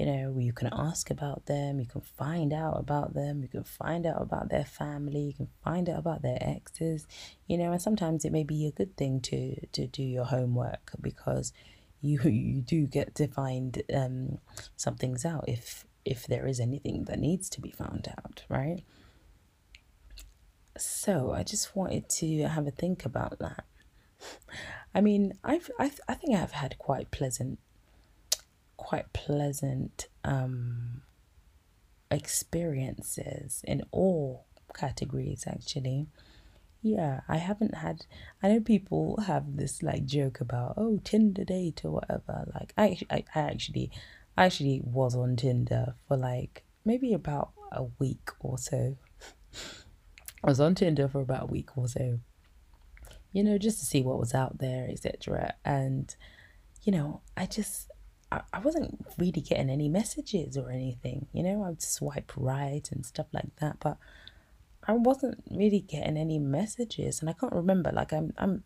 you 0.00 0.06
know 0.06 0.34
you 0.38 0.52
can 0.54 0.70
ask 0.72 1.10
about 1.10 1.44
them 1.44 1.78
you 1.78 1.84
can 1.84 2.00
find 2.00 2.54
out 2.54 2.78
about 2.78 3.12
them 3.12 3.42
you 3.42 3.48
can 3.48 3.62
find 3.62 4.06
out 4.06 4.22
about 4.22 4.48
their 4.48 4.64
family 4.64 5.20
you 5.20 5.34
can 5.34 5.48
find 5.62 5.90
out 5.90 5.98
about 5.98 6.22
their 6.22 6.38
exes 6.40 7.06
you 7.46 7.58
know 7.58 7.70
and 7.70 7.82
sometimes 7.82 8.24
it 8.24 8.32
may 8.32 8.42
be 8.42 8.66
a 8.66 8.72
good 8.72 8.96
thing 8.96 9.20
to 9.20 9.38
to 9.72 9.86
do 9.86 10.02
your 10.02 10.24
homework 10.24 10.92
because 11.02 11.52
you 12.00 12.18
you 12.24 12.62
do 12.62 12.86
get 12.86 13.14
to 13.14 13.26
find 13.28 13.82
um 13.94 14.38
some 14.74 14.96
things 14.96 15.26
out 15.26 15.44
if 15.46 15.84
if 16.06 16.26
there 16.26 16.46
is 16.46 16.60
anything 16.60 17.04
that 17.04 17.18
needs 17.18 17.50
to 17.50 17.60
be 17.60 17.70
found 17.70 18.08
out 18.16 18.42
right? 18.48 18.82
So 20.78 21.32
i 21.32 21.42
just 21.42 21.76
wanted 21.76 22.08
to 22.20 22.48
have 22.48 22.66
a 22.66 22.70
think 22.70 23.04
about 23.04 23.38
that. 23.40 23.64
I 24.94 25.00
mean, 25.02 25.34
I've 25.44 25.70
I, 25.78 25.88
th- 25.88 26.00
I 26.08 26.14
think 26.14 26.36
I've 26.36 26.52
had 26.52 26.78
quite 26.78 27.10
pleasant, 27.10 27.58
quite 28.80 29.12
pleasant 29.12 30.08
um, 30.24 31.02
experiences 32.10 33.62
in 33.64 33.82
all 33.92 34.46
categories 34.74 35.44
actually. 35.46 36.06
Yeah, 36.82 37.20
I 37.28 37.36
haven't 37.36 37.74
had. 37.74 38.06
I 38.42 38.48
know 38.48 38.60
people 38.60 39.20
have 39.26 39.58
this 39.58 39.82
like 39.82 40.06
joke 40.06 40.40
about 40.40 40.74
oh 40.78 40.98
Tinder 41.04 41.44
date 41.44 41.82
or 41.84 41.90
whatever. 41.90 42.50
Like 42.54 42.72
I, 42.78 42.98
I, 43.10 43.24
I 43.34 43.40
actually, 43.40 43.90
I 44.34 44.46
actually 44.46 44.80
was 44.82 45.14
on 45.14 45.36
Tinder 45.36 45.94
for 46.08 46.16
like 46.16 46.64
maybe 46.82 47.12
about 47.12 47.50
a 47.70 47.84
week 47.98 48.30
or 48.40 48.56
so. 48.56 48.96
I 50.42 50.48
was 50.48 50.58
on 50.58 50.74
Tinder 50.74 51.06
for 51.06 51.20
about 51.20 51.42
a 51.42 51.52
week 51.52 51.76
or 51.76 51.86
so. 51.86 52.20
You 53.30 53.44
know, 53.44 53.58
just 53.58 53.78
to 53.80 53.84
see 53.84 54.00
what 54.00 54.18
was 54.18 54.34
out 54.34 54.56
there, 54.58 54.88
etc. 54.88 55.54
And 55.66 56.16
you 56.82 56.92
know, 56.92 57.20
I 57.36 57.44
just 57.44 57.89
I, 58.32 58.42
I 58.52 58.60
wasn't 58.60 59.04
really 59.18 59.40
getting 59.40 59.70
any 59.70 59.88
messages 59.88 60.56
or 60.56 60.70
anything. 60.70 61.26
You 61.32 61.42
know, 61.42 61.64
I 61.64 61.70
would 61.70 61.82
swipe 61.82 62.32
right 62.36 62.88
and 62.92 63.04
stuff 63.04 63.26
like 63.32 63.54
that, 63.60 63.78
but 63.80 63.96
I 64.86 64.92
wasn't 64.92 65.42
really 65.50 65.80
getting 65.80 66.16
any 66.16 66.38
messages, 66.38 67.20
and 67.20 67.28
I 67.28 67.34
can't 67.34 67.52
remember. 67.52 67.90
Like 67.92 68.12
I'm, 68.12 68.32
I'm, 68.38 68.64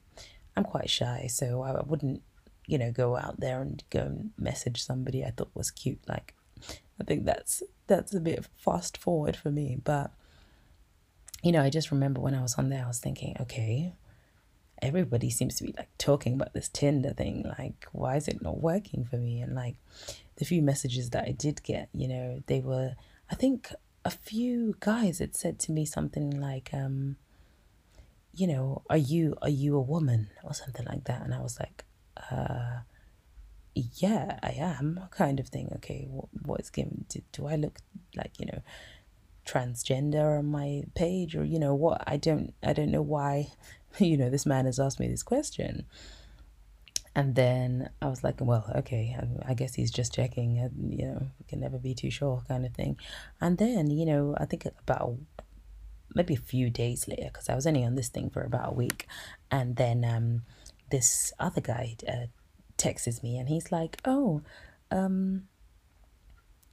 I'm 0.56 0.64
quite 0.64 0.90
shy, 0.90 1.26
so 1.28 1.62
I 1.62 1.82
wouldn't, 1.82 2.22
you 2.66 2.78
know, 2.78 2.92
go 2.92 3.16
out 3.16 3.40
there 3.40 3.60
and 3.60 3.82
go 3.90 4.00
and 4.00 4.30
message 4.38 4.82
somebody 4.82 5.24
I 5.24 5.30
thought 5.30 5.50
was 5.54 5.70
cute. 5.70 6.00
Like, 6.08 6.34
I 7.00 7.04
think 7.04 7.24
that's 7.24 7.62
that's 7.86 8.14
a 8.14 8.20
bit 8.20 8.46
fast 8.56 8.96
forward 8.96 9.36
for 9.36 9.50
me. 9.50 9.78
But, 9.82 10.12
you 11.42 11.52
know, 11.52 11.62
I 11.62 11.70
just 11.70 11.90
remember 11.90 12.20
when 12.20 12.34
I 12.34 12.42
was 12.42 12.54
on 12.54 12.68
there, 12.70 12.84
I 12.84 12.88
was 12.88 13.00
thinking, 13.00 13.36
okay, 13.40 13.92
everybody 14.82 15.30
seems 15.30 15.56
to 15.56 15.64
be 15.64 15.74
like 15.76 15.90
talking 15.98 16.34
about 16.34 16.54
this 16.54 16.68
Tinder 16.68 17.12
thing. 17.12 17.44
Like, 17.58 17.86
why 17.92 18.16
is 18.16 18.28
it 18.28 18.42
not 18.42 18.60
working 18.60 19.04
for 19.04 19.16
me? 19.16 19.40
And 19.40 19.54
like, 19.54 19.76
the 20.36 20.44
few 20.44 20.62
messages 20.62 21.10
that 21.10 21.24
I 21.24 21.32
did 21.32 21.62
get, 21.62 21.88
you 21.92 22.08
know, 22.08 22.42
they 22.46 22.60
were, 22.60 22.94
I 23.30 23.34
think 23.34 23.72
a 24.04 24.10
few 24.10 24.74
guys 24.80 25.18
had 25.18 25.34
said 25.34 25.58
to 25.60 25.72
me 25.72 25.84
something 25.84 26.40
like, 26.40 26.70
um, 26.72 27.16
you 28.34 28.46
know, 28.46 28.82
are 28.90 28.96
you 28.96 29.36
are 29.42 29.48
you 29.48 29.76
a 29.76 29.80
woman 29.80 30.28
or 30.42 30.54
something 30.54 30.84
like 30.86 31.04
that? 31.04 31.22
And 31.22 31.32
I 31.32 31.40
was 31.40 31.58
like, 31.58 31.84
uh, 32.30 32.80
yeah, 33.74 34.38
I 34.42 34.50
am, 34.50 35.00
kind 35.10 35.40
of 35.40 35.48
thing. 35.48 35.70
Okay, 35.76 36.06
what, 36.10 36.28
what's 36.44 36.70
given? 36.70 37.04
Do, 37.08 37.20
do 37.32 37.46
I 37.46 37.56
look 37.56 37.78
like 38.16 38.32
you 38.38 38.46
know 38.46 38.62
transgender 39.46 40.38
on 40.38 40.46
my 40.46 40.84
page, 40.94 41.36
or 41.36 41.44
you 41.44 41.58
know 41.58 41.74
what? 41.74 42.02
I 42.06 42.16
don't 42.16 42.54
I 42.62 42.72
don't 42.72 42.90
know 42.90 43.02
why, 43.02 43.52
you 43.98 44.16
know, 44.16 44.30
this 44.30 44.46
man 44.46 44.66
has 44.66 44.78
asked 44.78 45.00
me 45.00 45.08
this 45.08 45.22
question. 45.22 45.86
And 47.16 47.36
then 47.36 47.90
I 48.02 48.08
was 48.08 48.24
like, 48.24 48.40
well, 48.40 48.68
okay, 48.74 49.16
I 49.46 49.54
guess 49.54 49.74
he's 49.74 49.92
just 49.92 50.12
checking, 50.12 50.56
you 50.90 51.06
know, 51.06 51.26
can 51.48 51.60
never 51.60 51.78
be 51.78 51.94
too 51.94 52.10
sure 52.10 52.42
kind 52.48 52.66
of 52.66 52.74
thing. 52.74 52.98
And 53.40 53.56
then, 53.56 53.90
you 53.90 54.04
know, 54.04 54.34
I 54.36 54.46
think 54.46 54.66
about 54.66 55.16
maybe 56.12 56.34
a 56.34 56.38
few 56.38 56.70
days 56.70 57.06
later, 57.06 57.30
because 57.32 57.48
I 57.48 57.54
was 57.54 57.68
only 57.68 57.84
on 57.84 57.94
this 57.94 58.08
thing 58.08 58.30
for 58.30 58.42
about 58.42 58.72
a 58.72 58.74
week. 58.74 59.06
And 59.48 59.76
then 59.76 60.04
um, 60.04 60.42
this 60.90 61.32
other 61.38 61.60
guy 61.60 61.96
uh, 62.08 62.26
texts 62.76 63.22
me 63.22 63.38
and 63.38 63.48
he's 63.48 63.70
like, 63.70 64.00
oh, 64.04 64.42
um, 64.90 65.44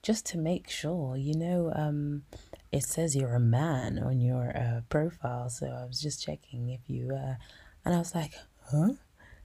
just 0.01 0.25
to 0.27 0.37
make 0.39 0.69
sure, 0.69 1.15
you 1.15 1.35
know, 1.35 1.71
um, 1.75 2.23
it 2.71 2.83
says 2.83 3.15
you're 3.15 3.35
a 3.35 3.39
man 3.39 3.99
on 3.99 4.21
your 4.21 4.55
uh, 4.55 4.81
profile. 4.89 5.49
So 5.49 5.67
I 5.67 5.85
was 5.85 6.01
just 6.01 6.23
checking 6.23 6.69
if 6.69 6.81
you, 6.87 7.11
uh, 7.13 7.35
and 7.83 7.95
I 7.95 7.97
was 7.97 8.15
like, 8.15 8.33
huh? 8.71 8.93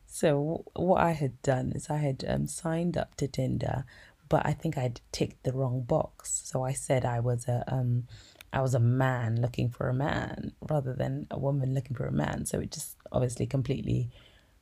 So 0.07 0.65
what 0.75 1.03
I 1.03 1.13
had 1.13 1.43
done 1.43 1.73
is 1.75 1.91
I 1.91 1.99
had 1.99 2.25
um, 2.29 2.47
signed 2.47 2.97
up 2.97 3.17
to 3.17 3.27
Tinder, 3.27 3.85
but 4.29 4.47
I 4.47 4.53
think 4.53 4.79
I'd 4.79 5.01
ticked 5.13 5.43
the 5.45 5.53
wrong 5.53 5.83
box. 5.83 6.43
So 6.45 6.63
I 6.63 6.73
said 6.73 7.05
I 7.05 7.21
was 7.21 7.49
a 7.49 7.65
um, 7.67 8.07
I 8.53 8.63
was 8.63 8.75
a 8.75 8.81
man 8.81 9.41
looking 9.41 9.69
for 9.69 9.89
a 9.89 9.95
man 9.95 10.53
rather 10.69 10.95
than 10.95 11.27
a 11.31 11.39
woman 11.39 11.75
looking 11.75 11.97
for 11.97 12.07
a 12.07 12.13
man. 12.13 12.47
So 12.47 12.61
it 12.61 12.71
just 12.71 12.97
obviously 13.13 13.47
completely 13.47 14.11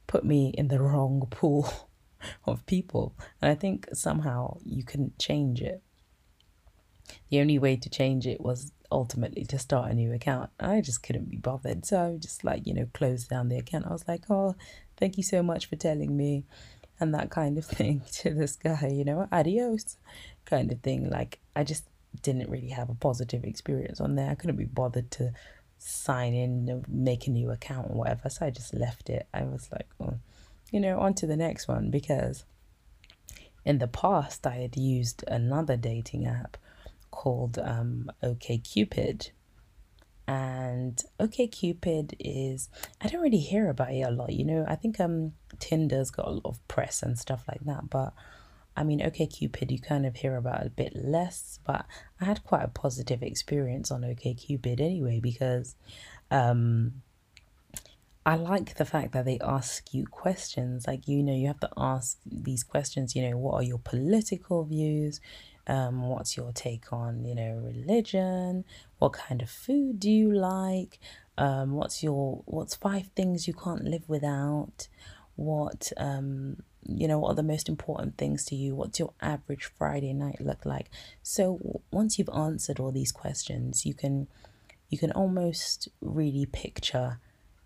put 0.06 0.24
me 0.24 0.52
in 0.56 0.68
the 0.68 0.80
wrong 0.82 1.26
pool 1.30 1.90
of 2.46 2.66
people. 2.66 3.14
And 3.40 3.50
I 3.50 3.54
think 3.54 3.88
somehow 3.92 4.58
you 4.64 4.82
couldn't 4.82 5.18
change 5.18 5.60
it. 5.60 5.82
The 7.30 7.40
only 7.40 7.58
way 7.58 7.76
to 7.76 7.90
change 7.90 8.26
it 8.26 8.40
was 8.40 8.72
ultimately 8.90 9.44
to 9.44 9.58
start 9.58 9.90
a 9.90 9.94
new 9.94 10.12
account. 10.12 10.50
I 10.60 10.80
just 10.80 11.02
couldn't 11.02 11.30
be 11.30 11.36
bothered. 11.36 11.84
So 11.84 12.14
I 12.14 12.16
just 12.16 12.44
like, 12.44 12.66
you 12.66 12.74
know, 12.74 12.86
closed 12.94 13.28
down 13.28 13.48
the 13.48 13.58
account. 13.58 13.86
I 13.86 13.92
was 13.92 14.06
like, 14.06 14.30
oh, 14.30 14.54
thank 14.96 15.16
you 15.16 15.22
so 15.22 15.42
much 15.42 15.66
for 15.66 15.76
telling 15.76 16.16
me 16.16 16.44
and 17.00 17.14
that 17.14 17.30
kind 17.30 17.58
of 17.58 17.64
thing 17.78 18.02
to 18.12 18.32
this 18.32 18.56
guy, 18.56 18.88
you 18.92 19.04
know, 19.04 19.28
adios 19.32 19.96
kind 20.44 20.70
of 20.70 20.80
thing. 20.80 21.10
Like 21.10 21.40
I 21.56 21.64
just 21.64 21.84
didn't 22.22 22.50
really 22.50 22.68
have 22.68 22.90
a 22.90 22.94
positive 22.94 23.44
experience 23.44 24.00
on 24.00 24.14
there. 24.14 24.30
I 24.30 24.34
couldn't 24.34 24.56
be 24.56 24.64
bothered 24.64 25.10
to 25.12 25.32
sign 25.78 26.34
in, 26.34 26.84
make 26.88 27.26
a 27.26 27.30
new 27.30 27.50
account 27.50 27.90
or 27.90 27.96
whatever. 27.96 28.30
So 28.30 28.46
I 28.46 28.50
just 28.50 28.74
left 28.74 29.10
it. 29.10 29.26
I 29.34 29.42
was 29.42 29.68
like, 29.72 29.88
oh, 30.00 30.14
you 30.70 30.80
know, 30.80 31.00
on 31.00 31.14
to 31.14 31.26
the 31.26 31.36
next 31.36 31.68
one 31.68 31.90
because 31.90 32.44
in 33.64 33.78
the 33.78 33.88
past 33.88 34.46
I 34.46 34.56
had 34.56 34.76
used 34.76 35.24
another 35.26 35.76
dating 35.76 36.26
app 36.26 36.56
called 37.14 37.58
um, 37.58 38.10
OKCupid 38.22 39.30
and 40.26 41.02
OKCupid 41.20 42.14
is 42.18 42.68
I 43.00 43.08
don't 43.08 43.20
really 43.20 43.38
hear 43.38 43.68
about 43.68 43.92
it 43.92 44.02
a 44.02 44.10
lot. 44.10 44.32
You 44.32 44.44
know, 44.44 44.64
I 44.66 44.74
think 44.74 44.98
um 44.98 45.32
Tinder's 45.58 46.10
got 46.10 46.26
a 46.26 46.30
lot 46.30 46.46
of 46.46 46.66
press 46.68 47.02
and 47.02 47.18
stuff 47.18 47.44
like 47.46 47.64
that, 47.66 47.90
but 47.90 48.14
I 48.76 48.84
mean 48.84 49.00
OKCupid 49.00 49.70
you 49.70 49.78
kind 49.78 50.06
of 50.06 50.16
hear 50.16 50.36
about 50.36 50.66
a 50.66 50.70
bit 50.70 50.94
less, 50.96 51.58
but 51.66 51.84
I 52.20 52.24
had 52.24 52.42
quite 52.44 52.64
a 52.64 52.68
positive 52.68 53.22
experience 53.22 53.90
on 53.90 54.02
OKCupid 54.02 54.80
anyway 54.80 55.20
because 55.20 55.76
um 56.30 57.02
I 58.26 58.36
like 58.36 58.76
the 58.76 58.86
fact 58.86 59.12
that 59.12 59.26
they 59.26 59.38
ask 59.40 59.92
you 59.92 60.06
questions. 60.06 60.86
Like, 60.86 61.06
you 61.06 61.22
know, 61.22 61.34
you 61.34 61.46
have 61.48 61.60
to 61.60 61.68
ask 61.76 62.18
these 62.24 62.64
questions, 62.64 63.14
you 63.14 63.28
know, 63.28 63.36
what 63.36 63.56
are 63.56 63.62
your 63.62 63.80
political 63.80 64.64
views? 64.64 65.20
Um, 65.66 66.02
what's 66.08 66.36
your 66.36 66.52
take 66.52 66.92
on, 66.92 67.24
you 67.24 67.34
know, 67.34 67.60
religion? 67.64 68.64
What 68.98 69.14
kind 69.14 69.40
of 69.42 69.50
food 69.50 70.00
do 70.00 70.10
you 70.10 70.32
like? 70.32 70.98
Um, 71.36 71.72
what's 71.72 72.02
your 72.02 72.42
what's 72.44 72.74
five 72.74 73.08
things 73.16 73.48
you 73.48 73.54
can't 73.54 73.84
live 73.84 74.08
without? 74.08 74.88
What 75.36 75.92
um, 75.96 76.62
you 76.86 77.08
know, 77.08 77.18
what 77.18 77.30
are 77.30 77.34
the 77.34 77.42
most 77.42 77.68
important 77.68 78.18
things 78.18 78.44
to 78.46 78.54
you? 78.54 78.74
What's 78.74 78.98
your 78.98 79.14
average 79.20 79.64
Friday 79.64 80.12
night 80.12 80.40
look 80.40 80.64
like? 80.64 80.90
So 81.22 81.80
once 81.90 82.18
you've 82.18 82.30
answered 82.34 82.78
all 82.78 82.92
these 82.92 83.12
questions, 83.12 83.86
you 83.86 83.94
can 83.94 84.28
you 84.90 84.98
can 84.98 85.12
almost 85.12 85.88
really 86.00 86.46
picture 86.46 87.18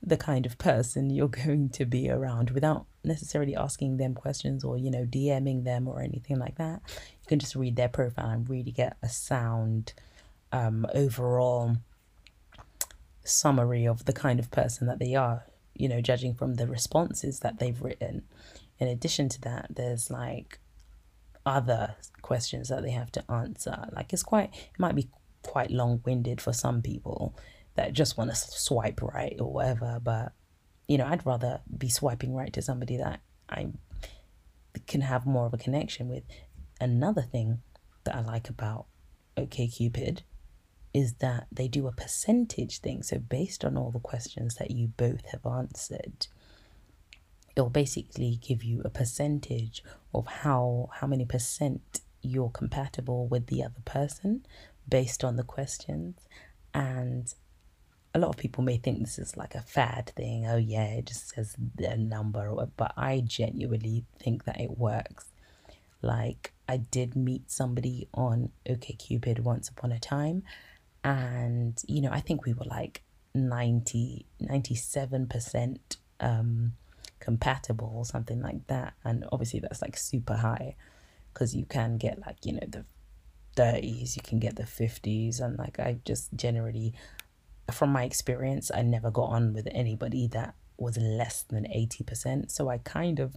the 0.02 0.16
kind 0.16 0.46
of 0.46 0.56
person 0.58 1.10
you're 1.14 1.28
going 1.28 1.68
to 1.70 1.84
be 1.84 2.08
around 2.08 2.50
without 2.50 2.86
necessarily 3.04 3.56
asking 3.56 3.96
them 3.96 4.14
questions 4.14 4.62
or 4.62 4.76
you 4.76 4.90
know 4.90 5.04
DMing 5.04 5.64
them 5.64 5.88
or 5.88 6.00
anything 6.00 6.38
like 6.38 6.56
that. 6.56 6.80
Can 7.28 7.38
just 7.38 7.54
read 7.54 7.76
their 7.76 7.88
profile 7.88 8.30
and 8.30 8.48
really 8.48 8.72
get 8.72 8.96
a 9.02 9.08
sound 9.08 9.92
um, 10.50 10.86
overall 10.94 11.76
summary 13.22 13.86
of 13.86 14.06
the 14.06 14.14
kind 14.14 14.40
of 14.40 14.50
person 14.50 14.86
that 14.86 14.98
they 14.98 15.14
are. 15.14 15.44
You 15.74 15.88
know, 15.88 16.00
judging 16.00 16.34
from 16.34 16.54
the 16.54 16.66
responses 16.66 17.40
that 17.40 17.58
they've 17.58 17.80
written. 17.80 18.22
In 18.78 18.88
addition 18.88 19.28
to 19.28 19.40
that, 19.42 19.66
there's 19.70 20.10
like 20.10 20.58
other 21.44 21.94
questions 22.22 22.68
that 22.68 22.82
they 22.82 22.90
have 22.90 23.12
to 23.12 23.30
answer. 23.30 23.88
Like 23.92 24.12
it's 24.12 24.22
quite, 24.22 24.50
it 24.54 24.78
might 24.78 24.94
be 24.94 25.08
quite 25.42 25.70
long 25.70 26.00
winded 26.04 26.40
for 26.40 26.52
some 26.52 26.82
people 26.82 27.36
that 27.74 27.92
just 27.92 28.16
want 28.16 28.30
to 28.30 28.36
swipe 28.36 29.00
right 29.02 29.36
or 29.38 29.52
whatever. 29.52 30.00
But, 30.02 30.32
you 30.88 30.98
know, 30.98 31.06
I'd 31.06 31.26
rather 31.26 31.60
be 31.76 31.88
swiping 31.88 32.34
right 32.34 32.52
to 32.54 32.62
somebody 32.62 32.96
that 32.96 33.20
I 33.48 33.68
can 34.86 35.02
have 35.02 35.26
more 35.26 35.46
of 35.46 35.54
a 35.54 35.58
connection 35.58 36.08
with. 36.08 36.24
Another 36.80 37.22
thing 37.22 37.60
that 38.04 38.14
I 38.14 38.20
like 38.20 38.48
about 38.48 38.86
OKCupid 39.36 40.20
is 40.94 41.14
that 41.14 41.46
they 41.52 41.68
do 41.68 41.86
a 41.86 41.92
percentage 41.92 42.78
thing. 42.78 43.02
So, 43.02 43.18
based 43.18 43.64
on 43.64 43.76
all 43.76 43.90
the 43.90 43.98
questions 43.98 44.56
that 44.56 44.70
you 44.70 44.88
both 44.88 45.26
have 45.26 45.44
answered, 45.44 46.26
it'll 47.54 47.70
basically 47.70 48.38
give 48.40 48.64
you 48.64 48.82
a 48.84 48.90
percentage 48.90 49.82
of 50.14 50.26
how 50.26 50.90
how 50.94 51.06
many 51.06 51.24
percent 51.24 52.00
you're 52.22 52.50
compatible 52.50 53.26
with 53.26 53.46
the 53.46 53.62
other 53.62 53.80
person 53.84 54.44
based 54.88 55.22
on 55.22 55.36
the 55.36 55.44
questions 55.44 56.26
and 56.74 57.34
a 58.14 58.18
lot 58.18 58.30
of 58.30 58.36
people 58.36 58.64
may 58.64 58.76
think 58.76 59.00
this 59.00 59.18
is 59.18 59.36
like 59.36 59.54
a 59.54 59.60
fad 59.60 60.12
thing. 60.16 60.46
Oh 60.46 60.56
yeah, 60.56 60.86
it 60.86 61.06
just 61.06 61.28
says 61.30 61.56
a 61.78 61.96
number, 61.96 62.52
but 62.76 62.92
I 62.96 63.22
genuinely 63.24 64.04
think 64.18 64.44
that 64.44 64.60
it 64.60 64.78
works. 64.78 65.26
Like 66.02 66.52
I 66.68 66.78
did 66.78 67.16
meet 67.16 67.50
somebody 67.50 68.08
on 68.14 68.50
OKCupid 68.68 69.40
once 69.40 69.68
upon 69.68 69.92
a 69.92 69.98
time, 69.98 70.42
and 71.02 71.80
you 71.86 72.00
know 72.00 72.10
I 72.10 72.20
think 72.20 72.44
we 72.44 72.52
were 72.54 72.66
like 72.66 73.02
90 73.34 74.26
97 74.40 75.26
percent 75.26 75.96
um 76.20 76.72
compatible 77.20 77.92
or 77.94 78.04
something 78.04 78.40
like 78.40 78.66
that. 78.68 78.94
And 79.04 79.24
obviously, 79.32 79.60
that's 79.60 79.82
like 79.82 79.96
super 79.96 80.36
high 80.36 80.76
because 81.32 81.54
you 81.54 81.64
can 81.64 81.98
get 81.98 82.18
like, 82.26 82.44
you 82.44 82.52
know, 82.52 82.66
the 82.66 82.84
30s, 83.56 84.16
you 84.16 84.22
can 84.22 84.38
get 84.38 84.56
the 84.56 84.64
50s. 84.64 85.40
And 85.40 85.58
like, 85.58 85.78
I 85.78 85.98
just 86.04 86.34
generally, 86.34 86.94
from 87.70 87.90
my 87.90 88.04
experience, 88.04 88.70
I 88.74 88.82
never 88.82 89.10
got 89.10 89.30
on 89.30 89.52
with 89.52 89.68
anybody 89.70 90.26
that 90.28 90.54
was 90.78 90.96
less 90.96 91.42
than 91.42 91.64
80%. 91.64 92.50
So 92.50 92.68
I 92.68 92.78
kind 92.78 93.18
of, 93.20 93.36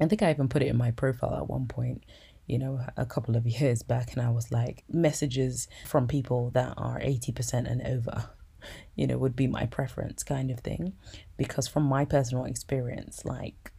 I 0.00 0.08
think 0.08 0.22
I 0.22 0.30
even 0.30 0.48
put 0.48 0.62
it 0.62 0.68
in 0.68 0.76
my 0.76 0.90
profile 0.90 1.36
at 1.36 1.48
one 1.48 1.66
point 1.66 2.04
you 2.50 2.58
know, 2.58 2.80
a 2.96 3.06
couple 3.06 3.36
of 3.36 3.46
years 3.46 3.84
back, 3.84 4.12
and 4.12 4.20
I 4.20 4.30
was 4.30 4.50
like, 4.50 4.82
messages 4.90 5.68
from 5.86 6.08
people 6.08 6.50
that 6.50 6.74
are 6.76 6.98
80% 6.98 7.70
and 7.70 7.80
over, 7.82 8.28
you 8.96 9.06
know, 9.06 9.18
would 9.18 9.36
be 9.36 9.46
my 9.46 9.66
preference 9.66 10.24
kind 10.24 10.50
of 10.50 10.58
thing. 10.58 10.94
Because 11.36 11.68
from 11.68 11.84
my 11.84 12.04
personal 12.04 12.46
experience, 12.46 13.24
like, 13.24 13.70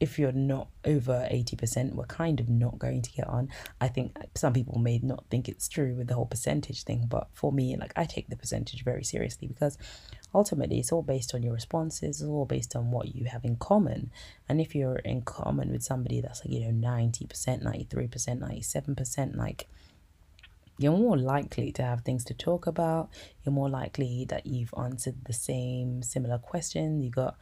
if 0.00 0.18
you're 0.18 0.32
not 0.32 0.68
over 0.86 1.28
80%, 1.30 1.94
we're 1.94 2.06
kind 2.06 2.40
of 2.40 2.48
not 2.48 2.78
going 2.78 3.02
to 3.02 3.12
get 3.12 3.28
on. 3.28 3.50
I 3.80 3.88
think 3.88 4.16
some 4.34 4.54
people 4.54 4.78
may 4.78 4.98
not 5.02 5.24
think 5.30 5.46
it's 5.46 5.68
true 5.68 5.94
with 5.94 6.08
the 6.08 6.14
whole 6.14 6.26
percentage 6.26 6.84
thing, 6.84 7.04
but 7.06 7.28
for 7.34 7.52
me, 7.52 7.76
like, 7.76 7.92
I 7.96 8.06
take 8.06 8.28
the 8.28 8.36
percentage 8.36 8.82
very 8.82 9.04
seriously 9.04 9.46
because 9.46 9.76
ultimately 10.34 10.78
it's 10.78 10.90
all 10.90 11.02
based 11.02 11.34
on 11.34 11.42
your 11.42 11.52
responses, 11.52 12.22
it's 12.22 12.28
all 12.28 12.46
based 12.46 12.74
on 12.74 12.90
what 12.90 13.14
you 13.14 13.26
have 13.26 13.44
in 13.44 13.56
common. 13.56 14.10
And 14.48 14.58
if 14.58 14.74
you're 14.74 14.96
in 14.96 15.20
common 15.20 15.70
with 15.70 15.82
somebody 15.82 16.22
that's 16.22 16.44
like, 16.44 16.54
you 16.54 16.72
know, 16.72 16.88
90%, 16.88 17.62
93%, 17.62 18.64
97%, 18.64 19.36
like, 19.36 19.68
you're 20.78 20.96
more 20.96 21.18
likely 21.18 21.72
to 21.72 21.82
have 21.82 22.00
things 22.00 22.24
to 22.24 22.32
talk 22.32 22.66
about. 22.66 23.10
You're 23.44 23.52
more 23.52 23.68
likely 23.68 24.24
that 24.30 24.46
you've 24.46 24.72
answered 24.78 25.26
the 25.26 25.34
same 25.34 26.02
similar 26.02 26.38
question. 26.38 27.00
You 27.00 27.10
got 27.10 27.36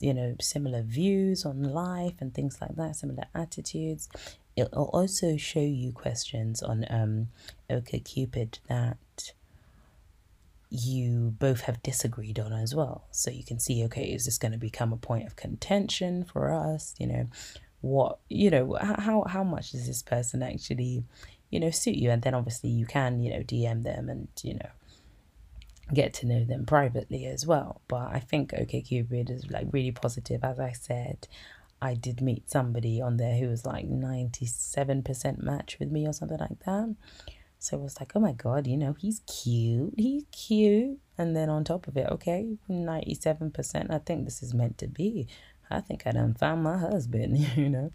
you 0.00 0.14
know, 0.14 0.36
similar 0.40 0.82
views 0.82 1.44
on 1.44 1.62
life 1.62 2.14
and 2.20 2.34
things 2.34 2.58
like 2.60 2.76
that, 2.76 2.96
similar 2.96 3.24
attitudes. 3.34 4.08
It'll 4.56 4.90
also 4.92 5.36
show 5.36 5.60
you 5.60 5.92
questions 5.92 6.62
on 6.62 6.86
um, 6.88 7.28
OkCupid 7.70 8.58
that 8.68 9.32
you 10.70 11.34
both 11.38 11.62
have 11.62 11.82
disagreed 11.82 12.38
on 12.38 12.52
as 12.52 12.74
well. 12.74 13.04
So 13.10 13.30
you 13.30 13.44
can 13.44 13.58
see, 13.60 13.84
okay, 13.84 14.04
is 14.04 14.24
this 14.24 14.38
going 14.38 14.52
to 14.52 14.58
become 14.58 14.92
a 14.92 14.96
point 14.96 15.26
of 15.26 15.36
contention 15.36 16.24
for 16.24 16.52
us? 16.52 16.94
You 16.98 17.06
know, 17.06 17.28
what, 17.80 18.18
you 18.28 18.50
know, 18.50 18.76
how, 18.80 19.24
how 19.28 19.44
much 19.44 19.72
does 19.72 19.86
this 19.86 20.02
person 20.02 20.42
actually, 20.42 21.04
you 21.50 21.60
know, 21.60 21.70
suit 21.70 21.96
you? 21.96 22.10
And 22.10 22.22
then 22.22 22.34
obviously 22.34 22.70
you 22.70 22.86
can, 22.86 23.20
you 23.20 23.30
know, 23.30 23.40
DM 23.40 23.84
them 23.84 24.08
and, 24.08 24.28
you 24.42 24.54
know, 24.54 24.70
get 25.92 26.14
to 26.14 26.26
know 26.26 26.44
them 26.44 26.64
privately 26.64 27.26
as 27.26 27.46
well. 27.46 27.82
But 27.88 28.08
I 28.12 28.20
think 28.20 28.52
OkCupid 28.52 29.30
is 29.30 29.50
like 29.50 29.66
really 29.72 29.92
positive. 29.92 30.42
As 30.42 30.58
I 30.58 30.72
said, 30.72 31.28
I 31.82 31.94
did 31.94 32.20
meet 32.20 32.50
somebody 32.50 33.00
on 33.00 33.16
there 33.18 33.36
who 33.36 33.48
was 33.48 33.66
like 33.66 33.88
97% 33.88 35.42
match 35.42 35.78
with 35.78 35.90
me 35.90 36.06
or 36.06 36.12
something 36.12 36.38
like 36.38 36.60
that. 36.64 36.94
So 37.58 37.78
it 37.78 37.82
was 37.82 37.98
like, 37.98 38.12
oh 38.14 38.20
my 38.20 38.32
God, 38.32 38.66
you 38.66 38.76
know, 38.76 38.94
he's 38.98 39.20
cute. 39.20 39.94
He's 39.96 40.24
cute. 40.32 40.98
And 41.16 41.34
then 41.36 41.48
on 41.48 41.64
top 41.64 41.86
of 41.86 41.96
it, 41.96 42.08
okay, 42.10 42.56
97%. 42.68 43.90
I 43.90 43.98
think 43.98 44.24
this 44.24 44.42
is 44.42 44.54
meant 44.54 44.78
to 44.78 44.86
be. 44.86 45.28
I 45.70 45.80
think 45.80 46.06
I 46.06 46.12
done 46.12 46.34
found 46.34 46.62
my 46.62 46.78
husband, 46.78 47.38
you 47.56 47.68
know. 47.68 47.92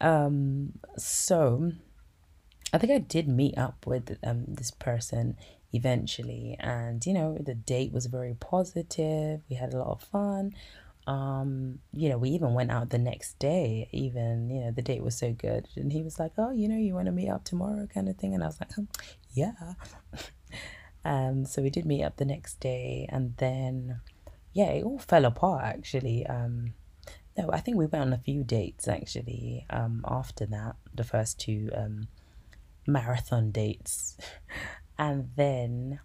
Um, 0.00 0.72
so 0.96 1.72
I 2.72 2.78
think 2.78 2.92
I 2.92 2.98
did 2.98 3.28
meet 3.28 3.56
up 3.56 3.86
with 3.86 4.18
um 4.22 4.44
this 4.46 4.70
person 4.70 5.36
eventually. 5.72 6.56
And, 6.58 7.04
you 7.04 7.12
know, 7.12 7.36
the 7.38 7.54
date 7.54 7.92
was 7.92 8.06
very 8.06 8.34
positive. 8.34 9.40
We 9.48 9.56
had 9.56 9.74
a 9.74 9.78
lot 9.78 9.88
of 9.90 10.02
fun. 10.02 10.54
Um, 11.06 11.78
you 11.92 12.08
know, 12.10 12.18
we 12.18 12.30
even 12.30 12.52
went 12.52 12.70
out 12.70 12.90
the 12.90 12.98
next 12.98 13.38
day, 13.38 13.88
even, 13.92 14.50
you 14.50 14.60
know, 14.60 14.70
the 14.70 14.82
date 14.82 15.02
was 15.02 15.16
so 15.16 15.32
good. 15.32 15.66
And 15.74 15.92
he 15.92 16.02
was 16.02 16.18
like, 16.18 16.32
Oh, 16.36 16.50
you 16.50 16.68
know, 16.68 16.76
you 16.76 16.94
want 16.94 17.06
to 17.06 17.12
meet 17.12 17.30
up 17.30 17.44
tomorrow 17.44 17.86
kind 17.92 18.08
of 18.08 18.16
thing. 18.16 18.34
And 18.34 18.42
I 18.42 18.46
was 18.46 18.60
like, 18.60 18.70
oh, 18.78 18.86
Yeah. 19.32 19.74
um, 21.04 21.46
so 21.46 21.62
we 21.62 21.70
did 21.70 21.86
meet 21.86 22.04
up 22.04 22.16
the 22.16 22.26
next 22.26 22.60
day 22.60 23.08
and 23.10 23.34
then 23.38 24.00
yeah, 24.52 24.70
it 24.70 24.84
all 24.84 24.98
fell 24.98 25.24
apart 25.24 25.64
actually. 25.64 26.26
Um 26.26 26.74
no, 27.36 27.50
I 27.52 27.60
think 27.60 27.76
we 27.76 27.86
went 27.86 28.02
on 28.02 28.12
a 28.12 28.18
few 28.18 28.42
dates 28.42 28.88
actually, 28.88 29.64
um, 29.70 30.04
after 30.08 30.44
that, 30.46 30.74
the 30.92 31.04
first 31.04 31.38
two 31.38 31.70
um 31.74 32.08
marathon 32.86 33.50
dates. 33.50 34.16
And 34.98 35.30
then 35.36 36.00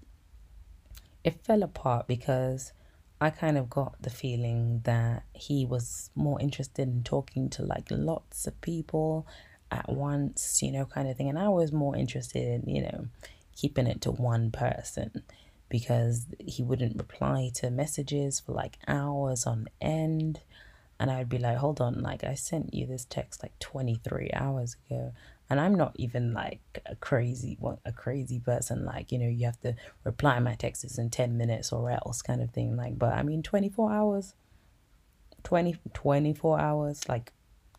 it 1.23 1.43
fell 1.43 1.63
apart 1.63 2.07
because 2.07 2.73
I 3.19 3.29
kind 3.29 3.57
of 3.57 3.69
got 3.69 4.01
the 4.01 4.09
feeling 4.09 4.81
that 4.83 5.23
he 5.33 5.65
was 5.65 6.09
more 6.13 6.39
interested 6.41 6.87
in 6.87 7.03
talking 7.03 7.49
to 7.51 7.63
like 7.63 7.87
lots 7.89 8.45
of 8.47 8.59
people 8.61 9.25
at 9.71 9.89
once, 9.89 10.61
you 10.61 10.71
know, 10.71 10.85
kind 10.85 11.07
of 11.09 11.17
thing. 11.17 11.29
And 11.29 11.39
I 11.39 11.49
was 11.49 11.71
more 11.71 11.95
interested 11.95 12.43
in, 12.43 12.69
you 12.69 12.83
know, 12.83 13.07
keeping 13.55 13.87
it 13.87 14.01
to 14.01 14.11
one 14.11 14.51
person 14.51 15.23
because 15.69 16.27
he 16.37 16.61
wouldn't 16.61 16.97
reply 16.97 17.49
to 17.55 17.71
messages 17.71 18.39
for 18.39 18.51
like 18.51 18.77
hours 18.87 19.45
on 19.45 19.67
end. 19.81 20.41
And 20.99 21.09
I 21.09 21.19
would 21.19 21.29
be 21.29 21.39
like, 21.39 21.57
hold 21.57 21.81
on, 21.81 22.01
like 22.01 22.23
I 22.23 22.35
sent 22.35 22.73
you 22.73 22.85
this 22.85 23.05
text 23.05 23.41
like 23.41 23.57
23 23.59 24.31
hours 24.33 24.75
ago 24.85 25.13
and 25.49 25.59
i'm 25.59 25.75
not 25.75 25.93
even 25.95 26.33
like 26.33 26.61
a 26.85 26.95
crazy 26.95 27.57
one 27.59 27.77
a 27.85 27.91
crazy 27.91 28.39
person 28.39 28.85
like 28.85 29.11
you 29.11 29.19
know 29.19 29.27
you 29.27 29.45
have 29.45 29.59
to 29.59 29.75
reply 30.03 30.39
my 30.39 30.55
texts 30.55 30.97
in 30.97 31.09
10 31.09 31.37
minutes 31.37 31.71
or 31.71 31.91
else 31.91 32.21
kind 32.21 32.41
of 32.41 32.51
thing 32.51 32.75
like 32.75 32.97
but 32.97 33.13
i 33.13 33.23
mean 33.23 33.43
24 33.43 33.91
hours. 33.91 34.33
20 35.43 35.75
24 35.93 36.59
hours 36.59 37.07
like 37.09 37.33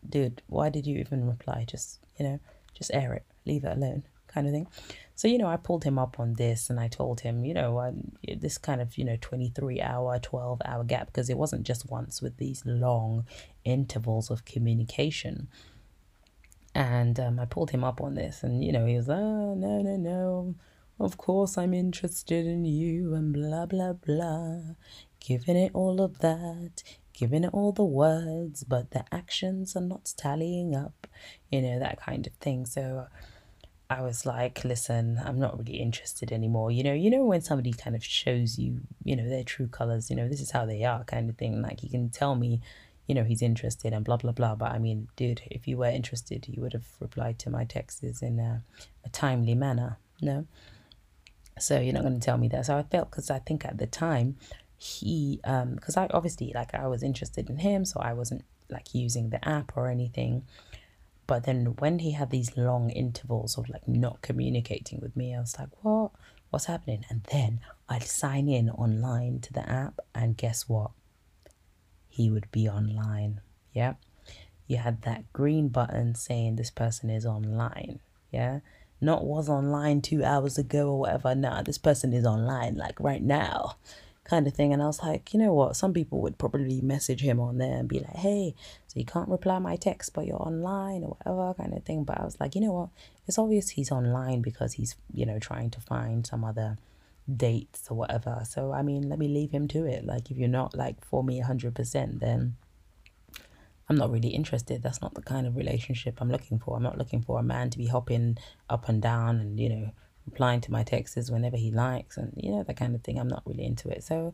dude 0.07 0.41
why 0.47 0.69
did 0.69 0.85
you 0.85 0.97
even 0.99 1.27
reply? 1.27 1.65
Just 1.67 1.99
you 2.17 2.25
know 2.25 2.39
just 2.73 2.91
air 2.93 3.13
it 3.13 3.25
leave 3.45 3.63
it 3.63 3.75
alone 3.75 4.03
kind 4.27 4.47
of 4.47 4.53
thing. 4.53 4.67
So 5.15 5.27
you 5.27 5.37
know 5.37 5.47
i 5.47 5.57
pulled 5.57 5.83
him 5.83 5.97
up 5.97 6.19
on 6.19 6.33
this 6.33 6.69
and 6.69 6.79
i 6.79 6.87
told 6.87 7.21
him 7.21 7.45
you 7.45 7.53
know 7.53 7.79
I, 7.79 7.93
this 8.37 8.57
kind 8.57 8.81
of 8.81 8.97
you 8.97 9.05
know 9.05 9.17
23 9.19 9.81
hour 9.81 10.19
12 10.19 10.61
hour 10.65 10.83
gap 10.83 11.07
because 11.07 11.29
it 11.29 11.37
wasn't 11.37 11.63
just 11.63 11.89
once 11.89 12.21
with 12.21 12.37
these 12.37 12.63
long 12.65 13.25
intervals 13.63 14.29
of 14.29 14.45
communication 14.45 15.47
and 17.17 17.27
um, 17.27 17.39
I 17.39 17.45
pulled 17.45 17.71
him 17.71 17.83
up 17.83 18.01
on 18.01 18.15
this, 18.15 18.43
and 18.43 18.63
you 18.63 18.71
know, 18.71 18.85
he 18.85 18.95
was, 18.95 19.09
oh, 19.09 19.55
no, 19.55 19.81
no, 19.81 19.95
no, 19.95 20.55
of 20.99 21.17
course 21.17 21.57
I'm 21.57 21.73
interested 21.73 22.45
in 22.45 22.65
you, 22.65 23.13
and 23.13 23.33
blah, 23.33 23.65
blah, 23.65 23.93
blah. 23.93 24.59
Giving 25.19 25.57
it 25.57 25.71
all 25.73 26.01
of 26.01 26.19
that, 26.19 26.83
giving 27.13 27.43
it 27.43 27.53
all 27.53 27.71
the 27.71 27.83
words, 27.83 28.63
but 28.63 28.91
the 28.91 29.05
actions 29.11 29.75
are 29.75 29.81
not 29.81 30.13
tallying 30.17 30.75
up, 30.75 31.07
you 31.51 31.61
know, 31.61 31.79
that 31.79 31.99
kind 31.99 32.27
of 32.27 32.33
thing. 32.33 32.65
So 32.65 33.07
I 33.89 34.01
was 34.01 34.25
like, 34.25 34.63
listen, 34.63 35.19
I'm 35.23 35.39
not 35.39 35.57
really 35.57 35.79
interested 35.79 36.31
anymore. 36.31 36.71
You 36.71 36.83
know, 36.83 36.93
you 36.93 37.09
know 37.09 37.23
when 37.23 37.41
somebody 37.41 37.71
kind 37.71 37.95
of 37.95 38.03
shows 38.03 38.59
you, 38.59 38.81
you 39.03 39.15
know, 39.15 39.27
their 39.27 39.43
true 39.43 39.67
colors, 39.67 40.09
you 40.09 40.15
know, 40.15 40.27
this 40.27 40.41
is 40.41 40.51
how 40.51 40.65
they 40.65 40.83
are 40.83 41.03
kind 41.03 41.29
of 41.29 41.37
thing. 41.37 41.61
Like 41.61 41.83
you 41.83 41.89
can 41.89 42.09
tell 42.09 42.35
me 42.35 42.61
you 43.07 43.15
know, 43.15 43.23
he's 43.23 43.41
interested 43.41 43.93
and 43.93 44.03
blah, 44.03 44.17
blah, 44.17 44.31
blah. 44.31 44.55
But 44.55 44.71
I 44.71 44.79
mean, 44.79 45.07
dude, 45.15 45.41
if 45.51 45.67
you 45.67 45.77
were 45.77 45.89
interested, 45.89 46.47
you 46.47 46.61
would 46.61 46.73
have 46.73 46.87
replied 46.99 47.39
to 47.39 47.49
my 47.49 47.63
texts 47.63 48.21
in 48.21 48.39
a, 48.39 48.63
a 49.05 49.09
timely 49.09 49.55
manner. 49.55 49.97
No? 50.21 50.47
So 51.59 51.79
you're 51.79 51.93
not 51.93 52.03
going 52.03 52.19
to 52.19 52.25
tell 52.25 52.37
me 52.37 52.47
that. 52.49 52.65
So 52.65 52.77
I 52.77 52.83
felt, 52.83 53.11
because 53.11 53.29
I 53.29 53.39
think 53.39 53.63
at 53.65 53.77
the 53.77 53.87
time, 53.87 54.37
he, 54.77 55.39
um, 55.43 55.75
because 55.75 55.97
I 55.97 56.07
obviously, 56.07 56.51
like, 56.53 56.73
I 56.73 56.87
was 56.87 57.03
interested 57.03 57.49
in 57.49 57.57
him, 57.57 57.85
so 57.85 57.99
I 57.99 58.13
wasn't 58.13 58.43
like 58.69 58.93
using 58.93 59.29
the 59.29 59.47
app 59.47 59.77
or 59.77 59.87
anything. 59.87 60.43
But 61.27 61.45
then 61.45 61.75
when 61.79 61.99
he 61.99 62.11
had 62.11 62.29
these 62.29 62.55
long 62.57 62.89
intervals 62.89 63.57
of 63.57 63.67
like 63.69 63.87
not 63.87 64.21
communicating 64.21 64.99
with 64.99 65.15
me, 65.15 65.35
I 65.35 65.39
was 65.39 65.57
like, 65.57 65.69
what? 65.81 66.11
What's 66.49 66.65
happening? 66.65 67.05
And 67.09 67.23
then 67.31 67.61
I'd 67.89 68.03
sign 68.03 68.47
in 68.47 68.69
online 68.69 69.39
to 69.41 69.53
the 69.53 69.67
app, 69.67 69.99
and 70.13 70.37
guess 70.37 70.69
what? 70.69 70.91
He 72.15 72.29
would 72.29 72.49
be 72.49 72.69
online. 72.69 73.41
Yeah. 73.73 73.95
You 74.67 74.77
had 74.77 75.01
that 75.01 75.31
green 75.33 75.67
button 75.67 76.15
saying 76.15 76.55
this 76.55 76.71
person 76.71 77.09
is 77.09 77.25
online. 77.25 77.99
Yeah. 78.31 78.61
Not 79.01 79.25
was 79.25 79.49
online 79.49 80.01
two 80.01 80.23
hours 80.23 80.57
ago 80.57 80.91
or 80.91 80.99
whatever. 81.01 81.35
Nah, 81.35 81.61
this 81.61 81.77
person 81.77 82.13
is 82.13 82.25
online 82.25 82.75
like 82.75 82.97
right 83.01 83.21
now 83.21 83.75
kind 84.23 84.47
of 84.47 84.53
thing. 84.53 84.71
And 84.71 84.81
I 84.81 84.87
was 84.87 85.03
like, 85.03 85.33
you 85.33 85.39
know 85.41 85.53
what? 85.53 85.75
Some 85.75 85.93
people 85.93 86.21
would 86.21 86.37
probably 86.37 86.79
message 86.79 87.21
him 87.21 87.37
on 87.39 87.57
there 87.57 87.77
and 87.79 87.87
be 87.89 87.99
like, 87.99 88.15
hey, 88.15 88.55
so 88.87 88.97
you 88.97 89.05
can't 89.05 89.27
reply 89.27 89.59
my 89.59 89.75
text, 89.75 90.13
but 90.13 90.25
you're 90.25 90.41
online 90.41 91.03
or 91.03 91.17
whatever 91.17 91.53
kind 91.53 91.73
of 91.73 91.83
thing. 91.83 92.05
But 92.05 92.21
I 92.21 92.23
was 92.23 92.39
like, 92.39 92.55
you 92.55 92.61
know 92.61 92.71
what? 92.71 92.89
It's 93.27 93.37
obvious 93.37 93.71
he's 93.71 93.91
online 93.91 94.41
because 94.41 94.73
he's, 94.73 94.95
you 95.13 95.25
know, 95.25 95.37
trying 95.37 95.69
to 95.71 95.81
find 95.81 96.25
some 96.25 96.45
other 96.45 96.77
dates 97.33 97.87
or 97.89 97.97
whatever. 97.97 98.43
So 98.47 98.71
I 98.71 98.81
mean, 98.81 99.09
let 99.09 99.19
me 99.19 99.27
leave 99.27 99.51
him 99.51 99.67
to 99.69 99.85
it. 99.85 100.05
Like 100.05 100.31
if 100.31 100.37
you're 100.37 100.47
not 100.47 100.75
like 100.75 101.03
for 101.05 101.23
me 101.23 101.41
100%, 101.41 102.19
then 102.19 102.55
I'm 103.89 103.95
not 103.95 104.11
really 104.11 104.29
interested. 104.29 104.81
That's 104.81 105.01
not 105.01 105.13
the 105.13 105.21
kind 105.21 105.45
of 105.45 105.55
relationship 105.55 106.19
I'm 106.19 106.31
looking 106.31 106.59
for. 106.59 106.75
I'm 106.75 106.83
not 106.83 106.97
looking 106.97 107.21
for 107.21 107.39
a 107.39 107.43
man 107.43 107.69
to 107.69 107.77
be 107.77 107.87
hopping 107.87 108.37
up 108.69 108.89
and 108.89 109.01
down 109.01 109.39
and, 109.39 109.59
you 109.59 109.69
know, 109.69 109.91
replying 110.25 110.61
to 110.61 110.71
my 110.71 110.83
texts 110.83 111.29
whenever 111.29 111.57
he 111.57 111.71
likes 111.71 112.17
and, 112.17 112.33
you 112.35 112.51
know, 112.51 112.63
that 112.63 112.77
kind 112.77 112.95
of 112.95 113.03
thing. 113.03 113.19
I'm 113.19 113.27
not 113.27 113.43
really 113.45 113.65
into 113.65 113.89
it. 113.89 114.03
So 114.03 114.33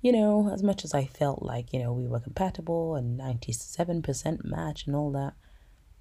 you 0.00 0.12
know, 0.12 0.50
as 0.52 0.62
much 0.62 0.84
as 0.84 0.94
I 0.94 1.06
felt 1.06 1.42
like, 1.42 1.72
you 1.72 1.80
know, 1.80 1.92
we 1.92 2.06
were 2.06 2.20
compatible 2.20 2.94
and 2.94 3.18
97% 3.18 4.44
match 4.44 4.86
and 4.86 4.94
all 4.94 5.10
that, 5.12 5.34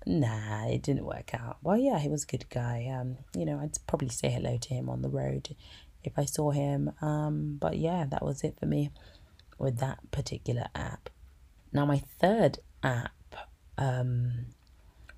nah, 0.05 0.67
it 0.67 0.83
didn't 0.83 1.05
work 1.05 1.33
out. 1.33 1.57
Well, 1.63 1.77
yeah, 1.77 1.97
he 1.97 2.07
was 2.07 2.23
a 2.23 2.27
good 2.27 2.47
guy. 2.49 2.87
Um, 2.93 3.17
you 3.35 3.45
know, 3.45 3.59
I'd 3.59 3.75
probably 3.87 4.09
say 4.09 4.29
hello 4.29 4.57
to 4.57 4.73
him 4.73 4.87
on 4.89 5.01
the 5.01 5.09
road 5.09 5.55
if 6.03 6.13
I 6.17 6.25
saw 6.25 6.51
him. 6.51 6.91
Um, 7.01 7.57
but 7.59 7.77
yeah, 7.77 8.05
that 8.09 8.23
was 8.23 8.43
it 8.43 8.57
for 8.59 8.65
me 8.65 8.91
with 9.57 9.79
that 9.79 10.11
particular 10.11 10.67
app. 10.75 11.09
Now, 11.71 11.85
my 11.85 12.01
third 12.19 12.59
app 12.83 13.11
um, 13.77 14.47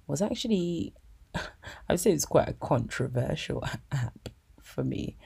was 0.08 0.22
actually, 0.22 0.94
I 1.36 1.42
would 1.90 2.00
say 2.00 2.12
it's 2.12 2.26
quite 2.26 2.50
a 2.50 2.54
controversial 2.54 3.64
app 3.92 4.30
for 4.62 4.84
me. 4.84 5.18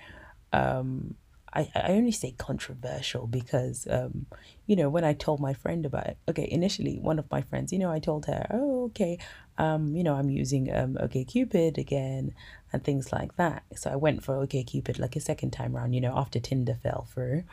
Um, 0.52 1.16
I, 1.54 1.70
I 1.76 1.92
only 1.92 2.12
say 2.12 2.34
controversial 2.38 3.28
because, 3.28 3.88
um, 3.90 4.26
you 4.66 4.76
know, 4.76 4.90
when 4.90 5.04
I 5.04 5.14
told 5.14 5.40
my 5.40 5.54
friend 5.54 5.86
about 5.86 6.08
it, 6.08 6.18
okay, 6.28 6.48
initially, 6.50 7.00
one 7.00 7.20
of 7.20 7.30
my 7.30 7.42
friends, 7.42 7.72
you 7.72 7.80
know, 7.80 7.92
I 7.92 8.00
told 8.00 8.26
her, 8.26 8.48
oh, 8.50 8.86
okay, 8.86 9.20
um, 9.58 9.96
you 9.96 10.04
know, 10.04 10.16
I'm 10.16 10.30
using 10.30 10.74
um, 10.76 10.98
OK 11.00 11.24
Cupid 11.26 11.78
again 11.78 12.34
and 12.72 12.84
things 12.84 13.12
like 13.12 13.36
that. 13.38 13.64
So 13.76 13.92
I 13.92 13.96
went 13.96 14.24
for 14.24 14.36
OK 14.38 14.64
Cupid 14.64 14.98
like 14.98 15.16
a 15.16 15.22
second 15.22 15.52
time 15.52 15.76
around, 15.76 15.94
you 15.94 16.02
know, 16.02 16.14
after 16.18 16.40
Tinder 16.40 16.78
fell 16.82 17.08
through 17.14 17.44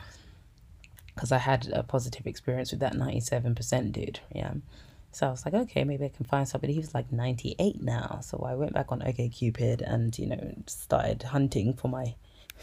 because 1.14 1.32
I 1.32 1.38
had 1.38 1.68
a 1.72 1.82
positive 1.82 2.26
experience 2.26 2.70
with 2.70 2.80
that 2.80 2.94
97% 2.94 3.92
dude. 3.92 4.20
Yeah. 4.34 4.54
So 5.12 5.26
I 5.26 5.30
was 5.30 5.44
like, 5.44 5.54
okay, 5.54 5.84
maybe 5.84 6.04
I 6.04 6.08
can 6.08 6.24
find 6.24 6.48
somebody. 6.48 6.72
He 6.72 6.78
was 6.78 6.94
like 6.94 7.12
98 7.12 7.82
now. 7.82 8.20
So 8.22 8.46
I 8.48 8.54
went 8.54 8.72
back 8.72 8.92
on 8.92 9.02
OK 9.02 9.28
Cupid 9.28 9.82
and, 9.82 10.16
you 10.18 10.28
know, 10.28 10.54
started 10.66 11.24
hunting 11.24 11.74
for 11.74 11.88
my 11.88 12.14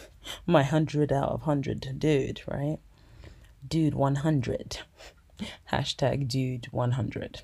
my 0.45 0.61
100 0.61 1.11
out 1.11 1.29
of 1.29 1.41
100 1.41 1.99
dude, 1.99 2.41
right? 2.47 2.77
Dude 3.67 3.95
100. 3.95 4.79
Hashtag 5.71 6.27
dude 6.27 6.67
100. 6.71 7.41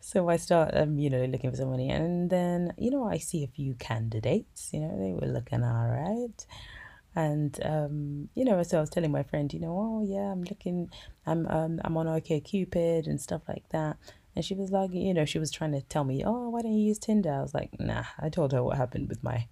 So 0.00 0.28
I 0.30 0.36
start, 0.36 0.70
um, 0.72 0.98
you 0.98 1.10
know, 1.10 1.24
looking 1.26 1.50
for 1.50 1.56
somebody, 1.56 1.90
and 1.90 2.30
then, 2.30 2.72
you 2.78 2.90
know, 2.90 3.04
I 3.04 3.18
see 3.18 3.44
a 3.44 3.48
few 3.48 3.74
candidates. 3.74 4.70
You 4.72 4.80
know, 4.80 4.98
they 4.98 5.12
were 5.12 5.30
looking 5.30 5.62
all 5.62 5.86
right, 5.86 6.46
and 7.14 7.58
um, 7.64 8.28
you 8.34 8.44
know, 8.44 8.62
so 8.62 8.78
I 8.78 8.80
was 8.80 8.90
telling 8.90 9.12
my 9.12 9.22
friend, 9.22 9.52
you 9.52 9.60
know, 9.60 9.76
oh 9.78 10.04
yeah, 10.06 10.32
I'm 10.32 10.44
looking, 10.44 10.90
I'm 11.26 11.46
um, 11.48 11.80
I'm 11.84 11.96
on 11.96 12.06
OkCupid 12.06 13.06
and 13.06 13.20
stuff 13.20 13.42
like 13.48 13.68
that. 13.70 13.98
And 14.34 14.44
she 14.44 14.54
was 14.54 14.70
like, 14.70 14.92
you 14.94 15.12
know, 15.12 15.24
she 15.24 15.40
was 15.40 15.50
trying 15.50 15.72
to 15.72 15.82
tell 15.82 16.04
me, 16.04 16.22
oh, 16.24 16.50
why 16.50 16.62
don't 16.62 16.72
you 16.72 16.86
use 16.86 16.98
Tinder? 17.00 17.32
I 17.32 17.42
was 17.42 17.54
like, 17.54 17.78
nah. 17.80 18.04
I 18.20 18.28
told 18.28 18.52
her 18.52 18.62
what 18.62 18.76
happened 18.76 19.08
with 19.08 19.24
my 19.24 19.48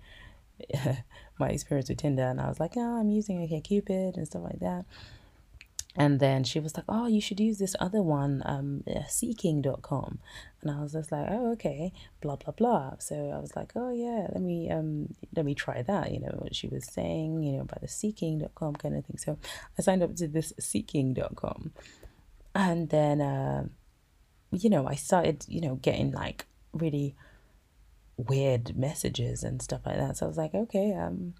my 1.38 1.48
experience 1.48 1.88
with 1.88 1.98
Tinder, 1.98 2.24
and 2.24 2.40
I 2.40 2.48
was 2.48 2.60
like, 2.60 2.72
oh, 2.76 3.00
I'm 3.00 3.10
using 3.10 3.46
OkCupid 3.46 4.16
and 4.16 4.26
stuff 4.26 4.42
like 4.42 4.60
that. 4.60 4.84
And 5.98 6.20
then 6.20 6.44
she 6.44 6.60
was 6.60 6.76
like, 6.76 6.84
oh, 6.88 7.06
you 7.06 7.22
should 7.22 7.40
use 7.40 7.58
this 7.58 7.74
other 7.80 8.02
one, 8.02 8.42
um, 8.44 8.84
seeking.com. 9.08 10.18
And 10.60 10.70
I 10.70 10.82
was 10.82 10.92
just 10.92 11.10
like, 11.10 11.26
oh, 11.30 11.52
okay, 11.52 11.90
blah, 12.20 12.36
blah, 12.36 12.52
blah. 12.52 12.96
So 12.98 13.30
I 13.34 13.38
was 13.38 13.56
like, 13.56 13.72
oh, 13.76 13.90
yeah, 13.90 14.26
let 14.30 14.42
me, 14.42 14.70
um, 14.70 15.14
let 15.34 15.46
me 15.46 15.54
try 15.54 15.80
that, 15.80 16.12
you 16.12 16.20
know, 16.20 16.34
what 16.38 16.54
she 16.54 16.68
was 16.68 16.84
saying, 16.84 17.42
you 17.42 17.52
know, 17.52 17.62
about 17.62 17.80
the 17.80 17.88
seeking.com 17.88 18.76
kind 18.76 18.94
of 18.94 19.06
thing. 19.06 19.16
So 19.16 19.38
I 19.78 19.82
signed 19.82 20.02
up 20.02 20.14
to 20.16 20.28
this 20.28 20.52
seeking.com. 20.60 21.72
And 22.54 22.90
then, 22.90 23.22
uh, 23.22 23.64
you 24.50 24.68
know, 24.68 24.86
I 24.86 24.96
started, 24.96 25.46
you 25.48 25.62
know, 25.62 25.76
getting 25.76 26.12
like 26.12 26.44
really 26.74 27.16
weird 28.16 28.76
messages 28.76 29.42
and 29.42 29.60
stuff 29.60 29.82
like 29.84 29.96
that. 29.96 30.16
So 30.16 30.26
I 30.26 30.28
was 30.28 30.38
like, 30.38 30.54
okay, 30.54 30.94
um, 30.94 31.34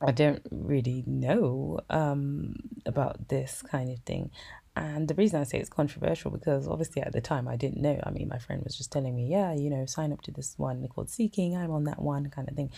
I 0.00 0.10
don't 0.10 0.42
really 0.50 1.04
know 1.06 1.80
um, 1.88 2.56
about 2.84 3.28
this 3.28 3.62
kind 3.62 3.90
of 3.90 4.00
thing. 4.00 4.30
And 4.74 5.06
the 5.06 5.14
reason 5.14 5.40
I 5.40 5.44
say 5.44 5.58
it's 5.58 5.68
controversial 5.68 6.30
because 6.30 6.66
obviously 6.66 7.02
at 7.02 7.12
the 7.12 7.20
time 7.20 7.46
I 7.46 7.56
didn't 7.56 7.82
know. 7.82 8.00
I 8.04 8.10
mean, 8.10 8.28
my 8.28 8.38
friend 8.38 8.62
was 8.64 8.76
just 8.76 8.90
telling 8.90 9.14
me, 9.14 9.26
yeah, 9.26 9.52
you 9.52 9.68
know, 9.68 9.84
sign 9.86 10.12
up 10.12 10.22
to 10.22 10.30
this 10.30 10.54
one 10.56 10.86
called 10.88 11.10
Seeking. 11.10 11.56
I'm 11.56 11.70
on 11.70 11.84
that 11.84 12.00
one 12.00 12.30
kind 12.30 12.48
of 12.48 12.56
thing. 12.56 12.70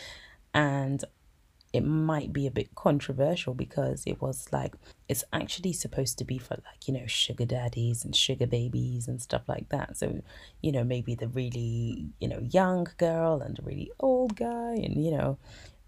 And 0.52 1.04
it 1.74 1.84
might 1.84 2.32
be 2.32 2.46
a 2.46 2.52
bit 2.52 2.72
controversial 2.76 3.52
because 3.52 4.04
it 4.06 4.22
was 4.22 4.46
like, 4.52 4.74
it's 5.08 5.24
actually 5.32 5.72
supposed 5.72 6.16
to 6.18 6.24
be 6.24 6.38
for 6.38 6.54
like, 6.54 6.87
you 6.87 6.94
know, 6.94 7.04
sugar 7.06 7.44
daddies 7.44 8.04
and 8.04 8.14
sugar 8.14 8.46
babies 8.46 9.08
and 9.08 9.20
stuff 9.20 9.42
like 9.48 9.68
that. 9.70 9.96
So, 9.96 10.22
you 10.62 10.70
know, 10.70 10.84
maybe 10.84 11.16
the 11.16 11.26
really, 11.26 12.06
you 12.20 12.28
know, 12.28 12.38
young 12.38 12.87
girl 12.96 13.42
and 13.42 13.56
the 13.56 13.62
really 13.62 13.90
old 13.98 14.37
guy 14.37 14.74
and, 14.74 15.04
you 15.04 15.10
know, 15.10 15.37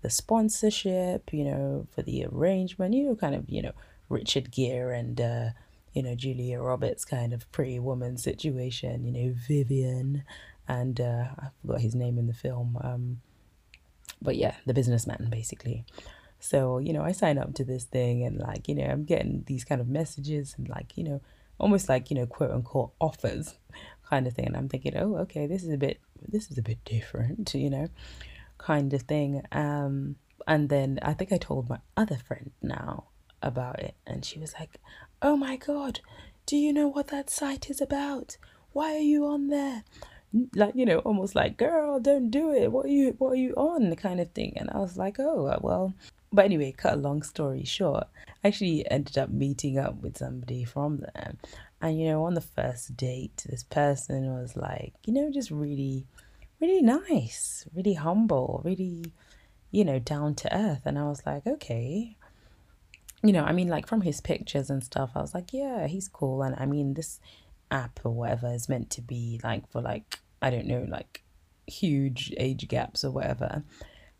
the 0.03 0.11
sponsorship, 0.11 1.33
you 1.33 1.44
know, 1.44 1.87
for 1.94 2.03
the 2.03 2.27
arrangement, 2.27 2.92
you 2.92 3.05
know, 3.05 3.14
kind 3.14 3.37
of, 3.37 3.49
you 3.49 3.62
know, 3.62 3.72
Richard 4.09 4.51
Gere 4.51 4.99
and, 4.99 5.20
uh, 5.20 5.49
you 5.92 6.03
know, 6.03 6.16
Julia 6.16 6.61
Roberts 6.61 7.05
kind 7.05 7.33
of 7.33 7.51
pretty 7.53 7.79
woman 7.79 8.18
situation, 8.18 9.05
you 9.05 9.12
know, 9.12 9.35
Vivian 9.46 10.25
and 10.66 11.01
uh, 11.01 11.27
I 11.38 11.49
forgot 11.62 11.81
his 11.81 11.94
name 11.94 12.18
in 12.18 12.27
the 12.27 12.35
film. 12.35 12.77
Um, 12.83 13.20
but 14.20 14.37
yeah, 14.37 14.55
the 14.66 14.74
businessman 14.74 15.29
basically. 15.31 15.85
So, 16.38 16.79
you 16.79 16.92
know, 16.92 17.02
I 17.02 17.12
sign 17.12 17.38
up 17.38 17.55
to 17.55 17.64
this 17.64 17.85
thing 17.85 18.22
and 18.22 18.38
like, 18.38 18.68
you 18.68 18.74
know, 18.74 18.85
I'm 18.85 19.05
getting 19.05 19.44
these 19.46 19.64
kind 19.64 19.81
of 19.81 19.88
messages 19.88 20.55
and 20.59 20.68
like, 20.68 20.96
you 20.96 21.05
know, 21.05 21.22
almost 21.59 21.88
like, 21.88 22.11
you 22.11 22.16
know, 22.16 22.26
quote 22.26 22.50
unquote 22.50 22.92
offers 23.00 23.55
kind 24.09 24.26
of 24.26 24.35
thing. 24.35 24.46
And 24.46 24.57
I'm 24.57 24.68
thinking, 24.68 24.96
oh, 24.96 25.16
okay, 25.16 25.46
this 25.46 25.64
is 25.64 25.70
a 25.70 25.79
bit, 25.79 25.98
this 26.29 26.50
is 26.50 26.59
a 26.59 26.62
bit 26.62 26.85
different, 26.85 27.55
you 27.55 27.70
know 27.70 27.88
kind 28.59 28.92
of 28.92 29.02
thing. 29.02 29.42
Um, 29.52 30.16
and 30.46 30.68
then 30.68 30.98
I 31.02 31.12
think 31.12 31.33
I 31.33 31.38
told 31.38 31.68
my 31.68 31.79
other 31.96 32.16
friend 32.16 32.52
now 32.62 33.05
about 33.42 33.81
it, 33.81 33.94
and 34.07 34.24
she 34.24 34.38
was 34.38 34.55
like, 34.59 34.81
"Oh 35.22 35.37
my 35.37 35.57
god, 35.57 36.00
do 36.46 36.57
you 36.57 36.72
know 36.72 36.88
what 36.88 37.09
that 37.09 37.31
site 37.31 37.68
is 37.70 37.81
about? 37.81 38.37
Why 38.72 38.94
are 38.94 39.09
you 39.12 39.26
on 39.26 39.48
there?" 39.48 39.85
Like 40.55 40.75
you 40.75 40.87
know, 40.87 40.99
almost 41.01 41.35
like, 41.35 41.57
"Girl, 41.57 42.01
don't 42.01 42.31
do 42.31 42.53
it. 42.53 42.72
What 42.72 42.87
are 42.87 42.90
you? 42.90 43.14
What 43.18 43.31
are 43.31 43.37
you 43.37 43.55
on?" 43.55 43.90
The 43.90 43.96
kind 43.96 44.20
of 44.20 44.31
thing. 44.33 44.55
And 44.57 44.70
I 44.70 44.79
was 44.79 44.96
like, 44.96 45.16
"Oh 45.18 45.46
uh, 45.46 45.59
well." 45.61 45.94
But 46.33 46.44
anyway, 46.44 46.72
cut 46.72 46.94
a 46.94 46.96
long 46.96 47.22
story 47.22 47.64
short, 47.64 48.09
I 48.44 48.49
actually 48.49 48.88
ended 48.90 49.16
up 49.16 49.31
meeting 49.31 49.79
up 49.79 50.03
with 50.03 50.18
somebody 50.18 50.64
from 50.64 50.99
there. 50.99 51.35
And 51.81 51.99
you 52.01 52.09
know, 52.09 52.25
on 52.25 52.35
the 52.35 52.40
first 52.40 52.96
date, 52.96 53.44
this 53.49 53.62
person 53.62 54.27
was 54.35 54.57
like, 54.57 54.94
you 55.07 55.12
know, 55.12 55.31
just 55.31 55.51
really 55.51 56.07
really 56.61 56.83
nice, 56.83 57.66
really 57.75 57.94
humble, 57.94 58.62
really, 58.64 59.12
you 59.70 59.85
know, 59.85 59.99
down 59.99 60.35
to 60.37 60.57
earth. 60.57 60.83
And 60.85 60.99
I 60.99 61.05
was 61.05 61.22
like, 61.27 61.46
okay. 61.46 62.16
You 63.22 63.33
know, 63.33 63.44
I 63.44 63.53
mean, 63.53 63.68
like 63.68 63.87
from 63.87 64.03
his 64.03 64.20
pictures 64.20 64.70
and 64.70 64.83
stuff, 64.85 65.11
I 65.14 65.20
was 65.20 65.35
like, 65.35 65.53
yeah, 65.53 65.87
he's 65.87 66.09
cool. 66.09 66.42
And 66.42 66.55
I 66.59 66.66
mean, 66.66 66.94
this 66.94 67.20
app 67.70 68.01
or 68.05 68.12
whatever 68.12 68.53
is 68.53 68.68
meant 68.68 68.90
to 68.90 69.03
be 69.03 69.40
like 69.42 69.68
for 69.70 69.81
like, 69.81 70.20
I 70.42 70.51
don't 70.51 70.66
know, 70.66 70.87
like 70.88 71.22
huge 71.66 72.33
age 72.37 72.68
gaps 72.68 73.05
or 73.05 73.11
whatever 73.11 73.64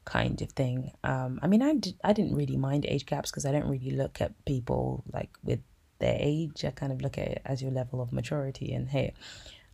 kind 0.05 0.41
of 0.41 0.51
thing. 0.53 0.93
Um, 1.05 1.39
I 1.43 1.47
mean, 1.47 1.63
I, 1.63 1.75
did, 1.75 1.97
I 2.03 2.13
didn't 2.13 2.37
really 2.37 2.57
mind 2.57 2.87
age 2.87 3.07
gaps 3.07 3.31
because 3.31 3.45
I 3.45 3.53
don't 3.53 3.69
really 3.69 3.91
look 3.91 4.21
at 4.21 4.33
people 4.47 5.05
like 5.13 5.31
with 5.45 5.61
their 5.99 6.17
age. 6.19 6.65
I 6.65 6.71
kind 6.71 6.93
of 6.93 7.03
look 7.03 7.19
at 7.19 7.29
it 7.29 7.43
as 7.45 7.61
your 7.61 7.73
level 7.73 8.01
of 8.01 8.13
maturity. 8.13 8.73
And 8.73 8.89
hey, 8.89 9.13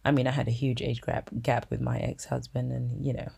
I 0.04 0.10
mean, 0.10 0.26
I 0.26 0.32
had 0.32 0.48
a 0.48 0.52
huge 0.52 0.82
age 0.82 1.00
gap 1.02 1.30
gap 1.40 1.66
with 1.70 1.80
my 1.80 1.98
ex 1.98 2.24
husband, 2.24 2.72
and 2.72 3.04
you 3.04 3.12
know, 3.12 3.28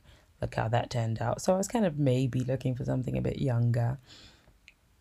look 0.41 0.55
how 0.55 0.69
that 0.69 0.91
turned 0.91 1.21
out. 1.21 1.43
So 1.43 1.53
I 1.53 1.57
was 1.57 1.69
kind 1.69 1.85
of 1.85 1.99
maybe 1.99 2.41
looking 2.41 2.75
for 2.75 2.85
something 2.85 3.19
a 3.19 3.23
bit 3.23 3.39
younger. 3.39 3.99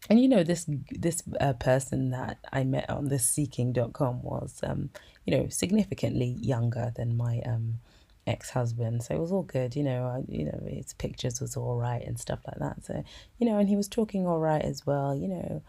And 0.10 0.20
you 0.20 0.28
know, 0.28 0.44
this 0.44 0.66
this 0.89 1.24
uh, 1.39 1.54
person 1.54 2.10
that 2.10 2.39
I 2.52 2.63
met 2.63 2.89
on 2.89 3.08
this 3.08 3.26
seeking.com 3.26 4.22
was, 4.22 4.60
um, 4.63 4.89
you 5.26 5.38
know, 5.38 5.48
significantly 5.48 6.36
younger 6.42 6.92
than 6.96 7.16
my 7.16 7.42
um, 7.46 7.80
ex 8.26 8.50
husband. 8.52 9.04
So 9.04 9.16
it 9.16 9.20
was 9.20 9.32
all 9.32 9.44
good, 9.44 9.76
you 9.76 9.84
know. 9.84 10.06
I, 10.06 10.24
you 10.32 10.46
know, 10.46 10.62
his 10.68 10.94
pictures 10.94 11.42
was 11.42 11.56
all 11.56 11.76
right 11.76 12.04
and 12.06 12.20
stuff 12.20 12.40
like 12.48 12.60
that. 12.60 12.86
So 12.86 13.04
you 13.40 13.48
know, 13.48 13.58
and 13.58 13.70
he 13.70 13.76
was 13.76 13.88
talking 13.88 14.28
all 14.28 14.40
right 14.40 14.62
as 14.62 14.86
well. 14.86 15.16
You 15.16 15.28
know, 15.28 15.62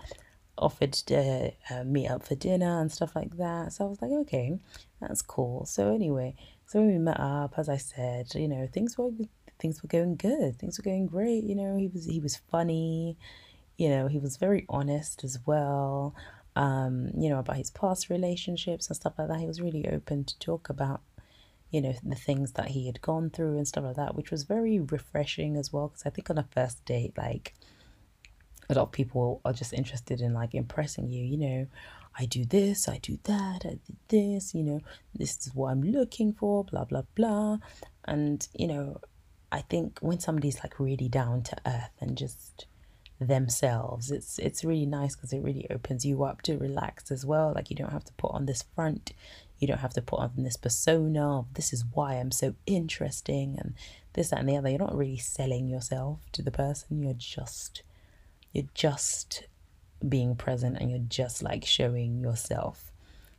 offered 0.57 0.93
to 0.93 1.53
uh, 1.71 1.85
meet 1.85 2.09
up 2.09 2.23
for 2.23 2.35
dinner 2.35 2.81
and 2.81 2.91
stuff 2.93 3.15
like 3.17 3.37
that. 3.37 3.73
So 3.73 3.87
I 3.87 3.89
was 3.89 4.01
like, 4.01 4.13
okay, 4.13 4.59
that's 5.01 5.23
cool. 5.23 5.67
So 5.67 5.93
anyway, 5.93 6.35
so 6.67 6.81
when 6.81 6.89
we 6.89 6.99
met 6.99 7.21
up, 7.21 7.55
as 7.59 7.69
I 7.69 7.77
said, 7.77 8.35
you 8.35 8.49
know, 8.49 8.69
things 8.73 8.97
were 8.97 9.11
things 9.59 9.83
were 9.83 9.89
going 9.89 10.17
good. 10.17 10.59
Things 10.59 10.79
were 10.79 10.83
going 10.83 11.07
great. 11.07 11.45
You 11.45 11.55
know, 11.55 11.77
he 11.77 11.89
was 11.89 12.07
he 12.07 12.21
was 12.21 12.37
funny. 12.51 13.17
You 13.77 13.89
know, 13.89 14.07
he 14.07 14.19
was 14.19 14.37
very 14.37 14.65
honest 14.69 15.25
as 15.25 15.39
well. 15.47 16.15
Um, 16.57 17.11
you 17.19 17.29
know, 17.29 17.41
about 17.41 17.57
his 17.57 17.71
past 17.71 18.09
relationships 18.09 18.87
and 18.89 18.97
stuff 18.97 19.15
like 19.19 19.29
that. 19.29 19.41
He 19.41 19.47
was 19.47 19.61
really 19.61 19.89
open 19.89 20.25
to 20.25 20.39
talk 20.39 20.69
about, 20.69 21.01
you 21.75 21.81
know, 21.81 21.93
the 22.05 22.15
things 22.15 22.53
that 22.53 22.69
he 22.69 22.87
had 22.87 23.01
gone 23.01 23.31
through 23.31 23.57
and 23.57 23.67
stuff 23.67 23.83
like 23.83 23.97
that, 23.97 24.15
which 24.15 24.31
was 24.31 24.45
very 24.45 24.79
refreshing 24.79 25.57
as 25.57 25.73
well. 25.73 25.89
Because 25.89 26.07
I 26.07 26.11
think 26.11 26.31
on 26.31 26.39
a 26.39 26.45
first 26.45 26.85
date, 26.85 27.19
like 27.19 27.53
a 28.71 28.75
lot 28.75 28.83
of 28.83 28.93
people 28.93 29.41
are 29.45 29.53
just 29.53 29.73
interested 29.73 30.21
in 30.21 30.33
like 30.33 30.55
impressing 30.55 31.11
you 31.11 31.23
you 31.23 31.37
know 31.37 31.67
i 32.19 32.25
do 32.25 32.47
this 32.47 32.89
i 32.89 32.97
do 33.03 33.19
that 33.25 33.61
i 33.67 33.77
did 33.87 33.97
this 34.09 34.55
you 34.55 34.63
know 34.63 34.81
this 35.15 35.37
is 35.37 35.55
what 35.55 35.69
i'm 35.71 35.83
looking 35.83 36.33
for 36.33 36.65
blah 36.65 36.83
blah 36.85 37.03
blah 37.15 37.59
and 38.07 38.49
you 38.55 38.67
know 38.67 38.99
i 39.53 39.61
think 39.61 39.99
when 40.01 40.19
somebody's 40.19 40.61
like 40.61 40.81
really 40.81 41.11
down 41.11 41.43
to 41.43 41.55
earth 41.67 41.91
and 42.01 42.17
just 42.17 42.65
themselves. 43.21 44.11
It's 44.11 44.39
it's 44.39 44.65
really 44.65 44.87
nice 44.87 45.15
because 45.15 45.33
it 45.33 45.43
really 45.43 45.67
opens 45.71 46.05
you 46.05 46.25
up 46.25 46.43
to 46.43 46.57
relax 46.57 47.11
as 47.11 47.25
well. 47.25 47.53
Like 47.55 47.71
you 47.71 47.77
don't 47.77 47.93
have 47.93 48.05
to 48.05 48.13
put 48.15 48.33
on 48.33 48.47
this 48.47 48.63
front, 48.75 49.13
you 49.59 49.69
don't 49.69 49.81
have 49.81 49.95
to 49.95 50.03
put 50.03 50.21
on 50.21 50.33
this 50.37 50.57
persona 50.57 51.39
of 51.39 51.55
this 51.55 51.73
is 51.73 51.85
why 51.93 52.15
I'm 52.15 52.31
so 52.31 52.55
interesting 52.67 53.57
and 53.59 53.75
this, 54.15 54.31
that 54.31 54.41
and 54.41 54.49
the 54.49 54.57
other. 54.57 54.69
You're 54.69 54.79
not 54.79 54.97
really 54.97 55.19
selling 55.19 55.69
yourself 55.69 56.21
to 56.33 56.43
the 56.43 56.51
person. 56.51 57.03
You're 57.03 57.15
just 57.15 57.83
you're 58.53 58.69
just 58.75 59.47
being 60.07 60.37
present 60.37 60.77
and 60.79 60.91
you're 60.91 61.01
just 61.01 61.43
like 61.43 61.65
showing 61.65 62.21
yourself 62.21 62.93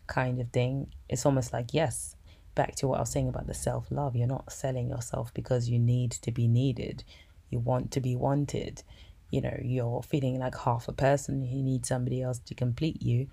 kind 0.08 0.40
of 0.40 0.50
thing. 0.50 0.88
It's 1.10 1.26
almost 1.26 1.54
like 1.54 1.74
yes, 1.74 2.16
back 2.56 2.76
to 2.76 2.88
what 2.88 2.98
I 2.98 3.02
was 3.02 3.12
saying 3.12 3.30
about 3.30 3.48
the 3.48 3.54
self 3.54 3.92
love. 3.92 4.16
You're 4.16 4.28
not 4.28 4.52
selling 4.52 4.90
yourself 4.90 5.34
because 5.34 5.70
you 5.70 5.80
need 5.80 6.12
to 6.12 6.32
be 6.32 6.48
needed. 6.48 7.04
You 7.50 7.60
want 7.60 7.92
to 7.92 8.02
be 8.02 8.16
wanted 8.16 8.84
you 9.32 9.42
know 9.42 9.58
you're 9.62 10.04
feeling 10.04 10.40
like 10.40 10.56
half 10.56 10.88
a 10.88 10.94
person 10.94 11.44
you 11.44 11.64
need 11.64 11.86
somebody 11.86 12.22
else 12.22 12.40
to 12.40 12.54
complete 12.54 13.02
you 13.02 13.28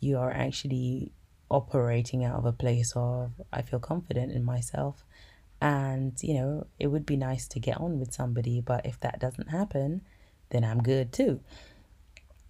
you 0.00 0.16
are 0.18 0.30
actually 0.30 1.10
operating 1.50 2.24
out 2.24 2.36
of 2.36 2.44
a 2.44 2.52
place 2.52 2.92
of 2.94 3.32
i 3.52 3.62
feel 3.62 3.80
confident 3.80 4.32
in 4.32 4.44
myself. 4.44 5.04
And 5.60 6.12
you 6.22 6.34
know 6.34 6.66
it 6.78 6.86
would 6.88 7.04
be 7.04 7.16
nice 7.16 7.48
to 7.48 7.58
get 7.58 7.80
on 7.80 7.98
with 7.98 8.12
somebody 8.12 8.60
but 8.60 8.86
if 8.86 9.00
that 9.00 9.18
doesn't 9.18 9.48
happen 9.48 10.02
then 10.50 10.62
i'm 10.64 10.82
good 10.82 11.12
too 11.12 11.40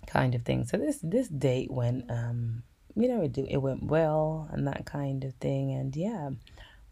kind 0.07 0.35
of 0.35 0.43
thing. 0.43 0.65
So 0.65 0.77
this 0.77 0.99
this 1.03 1.29
date 1.29 1.71
went 1.71 2.11
um 2.11 2.63
you 2.97 3.09
know 3.09 3.23
it, 3.23 3.39
it 3.39 3.59
went 3.59 3.85
well 3.85 4.49
and 4.53 4.67
that 4.67 4.85
kind 4.87 5.25
of 5.25 5.35
thing. 5.35 5.73
And 5.73 5.95
yeah 5.97 6.31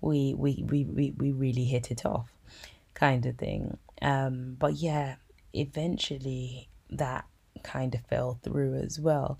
we 0.00 0.34
we 0.34 0.64
we 0.66 0.84
we, 0.84 1.10
we 1.16 1.32
really 1.32 1.64
hit 1.64 1.90
it 1.90 2.04
off 2.06 2.30
kind 2.94 3.26
of 3.26 3.36
thing. 3.36 3.78
Um 4.02 4.56
but 4.58 4.74
yeah 4.74 5.16
eventually 5.52 6.68
that 6.90 7.24
kind 7.62 7.94
of 7.94 8.00
fell 8.02 8.38
through 8.42 8.74
as 8.76 9.00
well, 9.00 9.38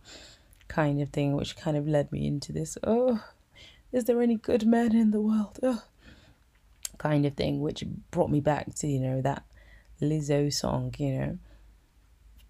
kind 0.69 1.01
of 1.01 1.11
thing, 1.11 1.35
which 1.35 1.57
kind 1.57 1.77
of 1.77 1.87
led 1.87 2.13
me 2.13 2.27
into 2.27 2.53
this 2.53 2.77
oh, 2.85 3.23
is 3.93 4.05
there 4.05 4.21
any 4.21 4.37
good 4.37 4.67
men 4.67 4.95
in 4.95 5.11
the 5.11 5.21
world? 5.21 5.59
Oh, 5.63 5.83
kind 6.99 7.27
of 7.27 7.35
thing, 7.35 7.61
which 7.61 7.85
brought 8.11 8.31
me 8.31 8.41
back 8.41 8.75
to, 8.77 8.87
you 8.87 9.01
know, 9.01 9.21
that 9.23 9.45
Lizzo 10.01 10.53
song, 10.53 10.95
you 10.99 11.19
know. 11.19 11.39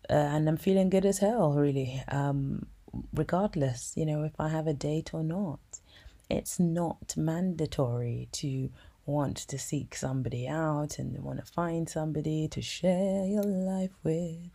Uh, 0.08 0.12
and 0.12 0.48
I'm 0.48 0.56
feeling 0.56 0.88
good 0.88 1.04
as 1.04 1.18
hell, 1.18 1.52
really. 1.52 2.02
Um, 2.08 2.66
regardless, 3.12 3.92
you 3.96 4.06
know, 4.06 4.22
if 4.22 4.32
I 4.38 4.48
have 4.48 4.66
a 4.66 4.74
date 4.74 5.12
or 5.12 5.22
not. 5.22 5.60
It's 6.28 6.58
not 6.58 7.16
mandatory 7.16 8.28
to 8.32 8.70
want 9.04 9.36
to 9.36 9.58
seek 9.58 9.94
somebody 9.94 10.48
out 10.48 10.98
and 10.98 11.22
want 11.22 11.38
to 11.38 11.52
find 11.52 11.88
somebody 11.88 12.48
to 12.48 12.60
share 12.60 13.24
your 13.24 13.44
life 13.44 13.92
with 14.02 14.50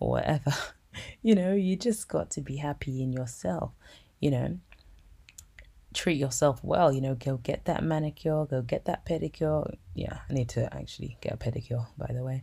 or 0.00 0.10
whatever. 0.10 0.52
you 1.22 1.34
know, 1.34 1.52
you 1.52 1.76
just 1.76 2.08
got 2.08 2.30
to 2.32 2.40
be 2.40 2.56
happy 2.56 3.02
in 3.02 3.12
yourself, 3.12 3.72
you 4.20 4.30
know. 4.30 4.58
Treat 5.92 6.18
yourself 6.18 6.58
well, 6.64 6.92
you 6.92 7.00
know, 7.00 7.14
go 7.14 7.36
get 7.36 7.66
that 7.66 7.84
manicure, 7.84 8.46
go 8.46 8.62
get 8.62 8.86
that 8.86 9.06
pedicure. 9.06 9.76
Yeah, 9.94 10.18
I 10.28 10.32
need 10.32 10.48
to 10.50 10.74
actually 10.74 11.16
get 11.20 11.34
a 11.34 11.36
pedicure, 11.36 11.86
by 11.96 12.12
the 12.12 12.24
way. 12.24 12.42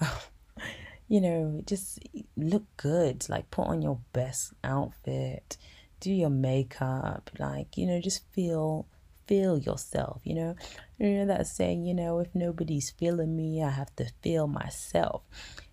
you 1.08 1.20
know, 1.20 1.60
just 1.66 1.98
look 2.36 2.64
good, 2.76 3.28
like 3.28 3.50
put 3.50 3.66
on 3.66 3.82
your 3.82 3.98
best 4.12 4.52
outfit, 4.62 5.56
do 5.98 6.12
your 6.12 6.30
makeup, 6.30 7.30
like, 7.40 7.76
you 7.76 7.86
know, 7.86 8.00
just 8.00 8.24
feel 8.32 8.86
feel 9.26 9.58
yourself, 9.58 10.20
you 10.24 10.34
know. 10.34 10.56
You 10.98 11.18
know 11.18 11.26
that 11.26 11.46
saying, 11.46 11.84
you 11.84 11.94
know, 11.94 12.20
if 12.20 12.34
nobody's 12.34 12.90
feeling 12.90 13.34
me, 13.36 13.62
I 13.62 13.70
have 13.70 13.94
to 13.96 14.06
feel 14.22 14.46
myself 14.46 15.22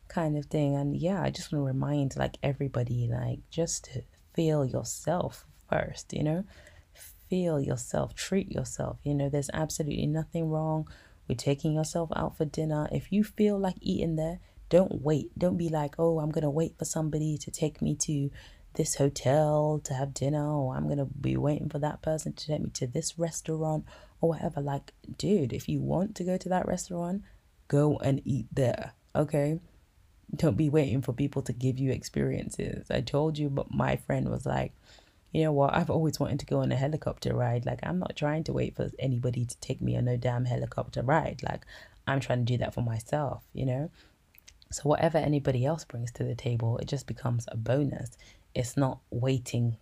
kind 0.10 0.38
of 0.38 0.46
thing. 0.46 0.76
And 0.76 0.96
yeah, 0.96 1.22
I 1.22 1.30
just 1.30 1.52
want 1.52 1.62
to 1.62 1.68
remind 1.68 2.16
like 2.18 2.38
everybody, 2.44 3.10
like 3.12 3.40
just 3.50 3.86
to 3.86 4.04
feel 4.34 4.66
yourself 4.66 5.46
first, 5.70 6.14
you 6.14 6.24
know. 6.24 6.44
Feel 7.30 7.62
yourself, 7.62 8.16
treat 8.16 8.52
yourself. 8.52 8.98
You 9.04 9.14
know, 9.14 9.30
there's 9.30 9.52
absolutely 9.54 10.08
nothing 10.08 10.50
wrong 10.50 10.88
with 11.28 11.38
taking 11.38 11.74
yourself 11.74 12.10
out 12.16 12.36
for 12.36 12.46
dinner. 12.46 12.90
If 12.92 13.12
you 13.12 13.24
feel 13.24 13.60
like 13.60 13.76
eating 13.82 14.16
there, 14.16 14.40
don't 14.70 15.04
wait. 15.04 15.30
Don't 15.38 15.58
be 15.58 15.70
like, 15.70 15.96
oh, 16.00 16.20
I'm 16.20 16.32
gonna 16.32 16.50
wait 16.50 16.78
for 16.80 16.86
somebody 16.86 17.38
to 17.38 17.52
take 17.52 17.84
me 17.84 17.96
to 18.02 18.32
this 18.76 18.96
hotel 18.96 19.82
to 19.84 19.94
have 19.94 20.14
dinner 20.14 20.46
or 20.46 20.76
I'm 20.76 20.86
going 20.86 21.00
to 21.00 21.06
be 21.06 21.38
waiting 21.38 21.70
for 21.70 21.80
that 21.80 22.02
person 22.02 22.34
to 22.34 22.48
take 22.48 22.62
me 22.62 22.70
to 22.72 22.88
this 22.88 23.18
restaurant 23.18 23.86
or 24.22 24.30
whatever. 24.30 24.62
Like, 24.62 24.94
dude, 25.18 25.54
if 25.54 25.68
you 25.68 25.82
want 25.82 26.16
to 26.16 26.24
go 26.24 26.38
to 26.38 26.50
that 26.50 26.68
restaurant, 26.68 27.24
go 27.68 27.98
and 27.98 28.22
eat 28.26 28.48
there. 28.52 28.94
Okay? 29.16 29.60
Don't 30.36 30.58
be 30.58 30.70
waiting 30.70 31.02
for 31.02 31.14
people 31.14 31.42
to 31.44 31.54
give 31.54 31.80
you 31.80 31.92
experiences. 31.92 32.90
I 32.92 33.02
told 33.02 33.38
you, 33.38 33.50
but 33.50 33.74
my 33.74 33.96
friend 33.96 34.30
was 34.30 34.46
like, 34.46 34.74
you 35.32 35.44
know 35.44 35.52
what? 35.52 35.74
I've 35.76 35.90
always 35.90 36.20
wanted 36.20 36.40
to 36.40 36.46
go 36.46 36.60
on 36.60 36.72
a 36.72 36.76
helicopter 36.76 37.36
ride. 37.36 37.66
Like, 37.66 37.80
I'm 37.84 38.00
not 38.00 38.16
trying 38.16 38.44
to 38.46 38.54
wait 38.54 38.76
for 38.76 38.90
anybody 38.98 39.46
to 39.46 39.58
take 39.60 39.82
me 39.82 39.96
on 39.96 40.06
no 40.06 40.18
damn 40.18 40.46
helicopter 40.46 41.04
ride. 41.04 41.42
Like, 41.44 41.66
I'm 42.08 42.20
trying 42.20 42.40
to 42.40 42.54
do 42.54 42.58
that 42.58 42.74
for 42.74 42.82
myself, 42.82 43.44
you 43.54 43.66
know? 43.66 43.92
So, 44.72 44.84
whatever 44.84 45.18
anybody 45.18 45.66
else 45.66 45.84
brings 45.84 46.12
to 46.14 46.24
the 46.24 46.36
table, 46.36 46.78
it 46.80 46.88
just 46.88 47.06
becomes 47.06 47.46
a 47.52 47.58
bonus. 47.58 48.18
It's 48.56 48.76
not 48.76 49.00
waiting. 49.12 49.78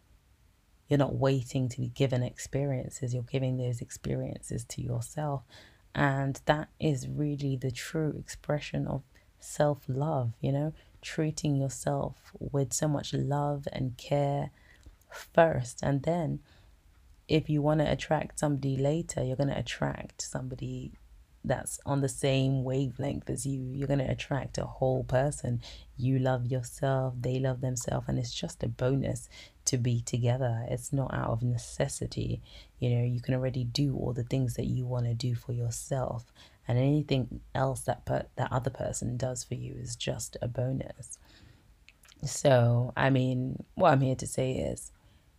You're 0.90 1.00
not 1.00 1.16
waiting 1.16 1.70
to 1.70 1.80
be 1.80 1.90
given 1.90 2.24
experiences. 2.24 3.14
You're 3.14 3.24
giving 3.24 3.58
those 3.58 3.82
experiences 3.82 4.66
to 4.66 4.82
yourself. 4.82 5.44
And 5.96 6.40
that 6.46 6.70
is 6.80 7.08
really 7.08 7.56
the 7.56 7.72
true 7.72 8.16
expression 8.20 8.86
of 8.88 9.02
self 9.48 9.84
love, 9.88 10.34
you 10.42 10.52
know, 10.52 10.74
treating 11.02 11.56
yourself 11.56 12.34
with 12.40 12.74
so 12.74 12.88
much 12.88 13.14
love 13.14 13.68
and 13.72 13.98
care 13.98 14.52
first. 15.10 15.80
And 15.82 16.04
then 16.04 16.40
if 17.28 17.50
you 17.50 17.62
want 17.62 17.80
to 17.80 17.92
attract 17.92 18.40
somebody 18.40 18.78
later, 18.78 19.24
you're 19.24 19.36
going 19.36 19.50
to 19.50 19.58
attract 19.58 20.22
somebody 20.22 20.92
that's 21.44 21.80
on 21.86 22.02
the 22.02 22.10
same 22.10 22.64
wavelength 22.64 23.30
as 23.30 23.46
you. 23.46 23.72
You're 23.74 23.88
going 23.88 24.00
to 24.00 24.12
attract 24.12 24.58
a 24.58 24.66
whole 24.66 25.04
person. 25.04 25.62
You 25.96 26.20
love 26.20 26.46
yourself, 26.46 27.14
they 27.20 27.40
love 27.40 27.62
themselves, 27.62 28.08
and 28.10 28.20
it's 28.20 28.34
just 28.34 28.64
a 28.64 28.68
bonus 28.68 29.30
to 29.66 29.78
be 29.78 30.02
together. 30.02 30.66
It's 30.70 30.92
not 30.92 31.14
out 31.14 31.30
of 31.30 31.44
necessity. 31.44 32.42
You 32.80 32.90
know, 32.90 33.04
you 33.04 33.22
can 33.22 33.34
already 33.34 33.64
do 33.64 33.96
all 33.96 34.14
the 34.14 34.24
things 34.24 34.56
that 34.56 34.66
you 34.66 34.86
want 34.86 35.06
to 35.06 35.14
do 35.14 35.36
for 35.36 35.54
yourself, 35.54 36.26
and 36.68 36.78
anything 36.78 37.42
else 37.56 37.82
that 37.82 38.06
per- 38.06 38.28
that 38.36 38.52
other 38.52 38.70
person 38.70 39.18
does 39.18 39.44
for 39.44 39.56
you 39.56 39.76
is 39.80 39.96
just 39.96 40.38
a 40.42 40.48
bonus. 40.48 41.18
So, 42.24 42.94
I 42.98 43.10
mean, 43.10 43.64
what 43.76 43.94
I'm 43.94 44.02
here 44.02 44.16
to 44.16 44.28
say 44.28 44.54
is, 44.54 44.92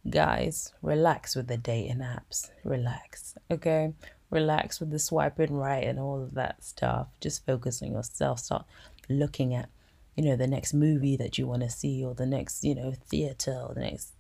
guys, 0.09 0.73
relax 0.81 1.35
with 1.35 1.49
the 1.49 1.57
dating 1.57 1.99
apps. 1.99 2.51
Relax, 2.65 3.35
okay? 3.51 3.93
relax 4.31 4.81
with 4.81 4.91
the 4.91 4.99
swiping 4.99 5.55
right 5.55 5.85
and 5.85 5.99
all 5.99 6.23
of 6.23 6.35
that 6.35 6.63
stuff. 6.63 7.09
Just 7.21 7.47
focus 7.47 7.83
on 7.83 7.93
yourself. 7.93 8.41
Start 8.41 8.65
looking 9.09 9.55
at, 9.55 9.69
you 10.19 10.25
know, 10.25 10.35
the 10.35 10.49
next 10.49 10.75
movie 10.75 11.17
that 11.17 11.39
you 11.39 11.47
want 11.47 11.63
to 11.63 11.71
see 11.71 12.05
or 12.05 12.13
the 12.13 12.27
next, 12.27 12.65
you 12.65 12.75
know, 12.75 12.93
theater 13.09 13.57
or 13.69 13.73
the 13.73 13.83
next 13.83 14.15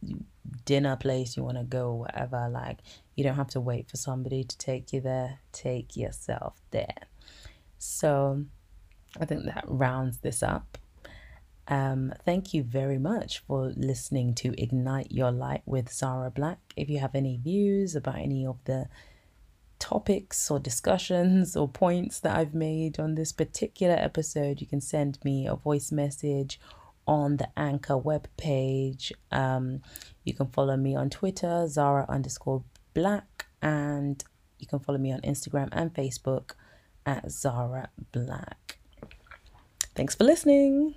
dinner 0.64 0.94
place 0.94 1.36
you 1.36 1.42
want 1.42 1.58
to 1.58 1.64
go 1.64 1.88
or 1.88 1.98
whatever. 1.98 2.48
Like, 2.48 2.78
you 3.16 3.24
don't 3.24 3.34
have 3.34 3.48
to 3.48 3.60
wait 3.60 3.90
for 3.90 3.96
somebody 3.96 4.44
to 4.44 4.58
take 4.58 4.92
you 4.92 5.00
there. 5.00 5.40
Take 5.50 5.96
yourself 5.96 6.54
there. 6.70 7.08
So 7.78 8.44
I 9.20 9.24
think 9.24 9.46
that 9.46 9.64
rounds 9.66 10.18
this 10.18 10.40
up. 10.40 10.78
Um, 11.66 12.14
thank 12.24 12.54
you 12.54 12.62
very 12.62 12.98
much 12.98 13.40
for 13.40 13.72
listening 13.76 14.36
to 14.36 14.54
Ignite 14.56 15.10
Your 15.10 15.32
Light 15.32 15.62
with 15.66 15.92
Zara 15.92 16.30
Black. 16.30 16.60
If 16.76 16.88
you 16.88 17.00
have 17.00 17.16
any 17.16 17.38
views 17.38 17.96
about 17.96 18.18
any 18.18 18.46
of 18.46 18.62
the 18.66 18.86
topics 19.78 20.50
or 20.50 20.58
discussions 20.58 21.56
or 21.56 21.68
points 21.68 22.20
that 22.20 22.36
I've 22.36 22.54
made 22.54 22.98
on 22.98 23.14
this 23.14 23.32
particular 23.32 23.94
episode, 23.94 24.60
you 24.60 24.66
can 24.66 24.80
send 24.80 25.18
me 25.24 25.46
a 25.46 25.54
voice 25.54 25.92
message 25.92 26.60
on 27.06 27.38
the 27.38 27.48
Anchor 27.56 27.96
web 27.96 28.28
page. 28.36 29.12
Um, 29.32 29.80
you 30.24 30.34
can 30.34 30.48
follow 30.48 30.76
me 30.76 30.94
on 30.94 31.10
Twitter, 31.10 31.66
Zara 31.66 32.04
underscore 32.08 32.62
black, 32.94 33.46
and 33.62 34.22
you 34.58 34.66
can 34.66 34.78
follow 34.78 34.98
me 34.98 35.12
on 35.12 35.20
Instagram 35.22 35.68
and 35.72 35.92
Facebook 35.92 36.52
at 37.06 37.30
Zara 37.30 37.88
Black. 38.12 38.78
Thanks 39.94 40.14
for 40.14 40.24
listening. 40.24 40.94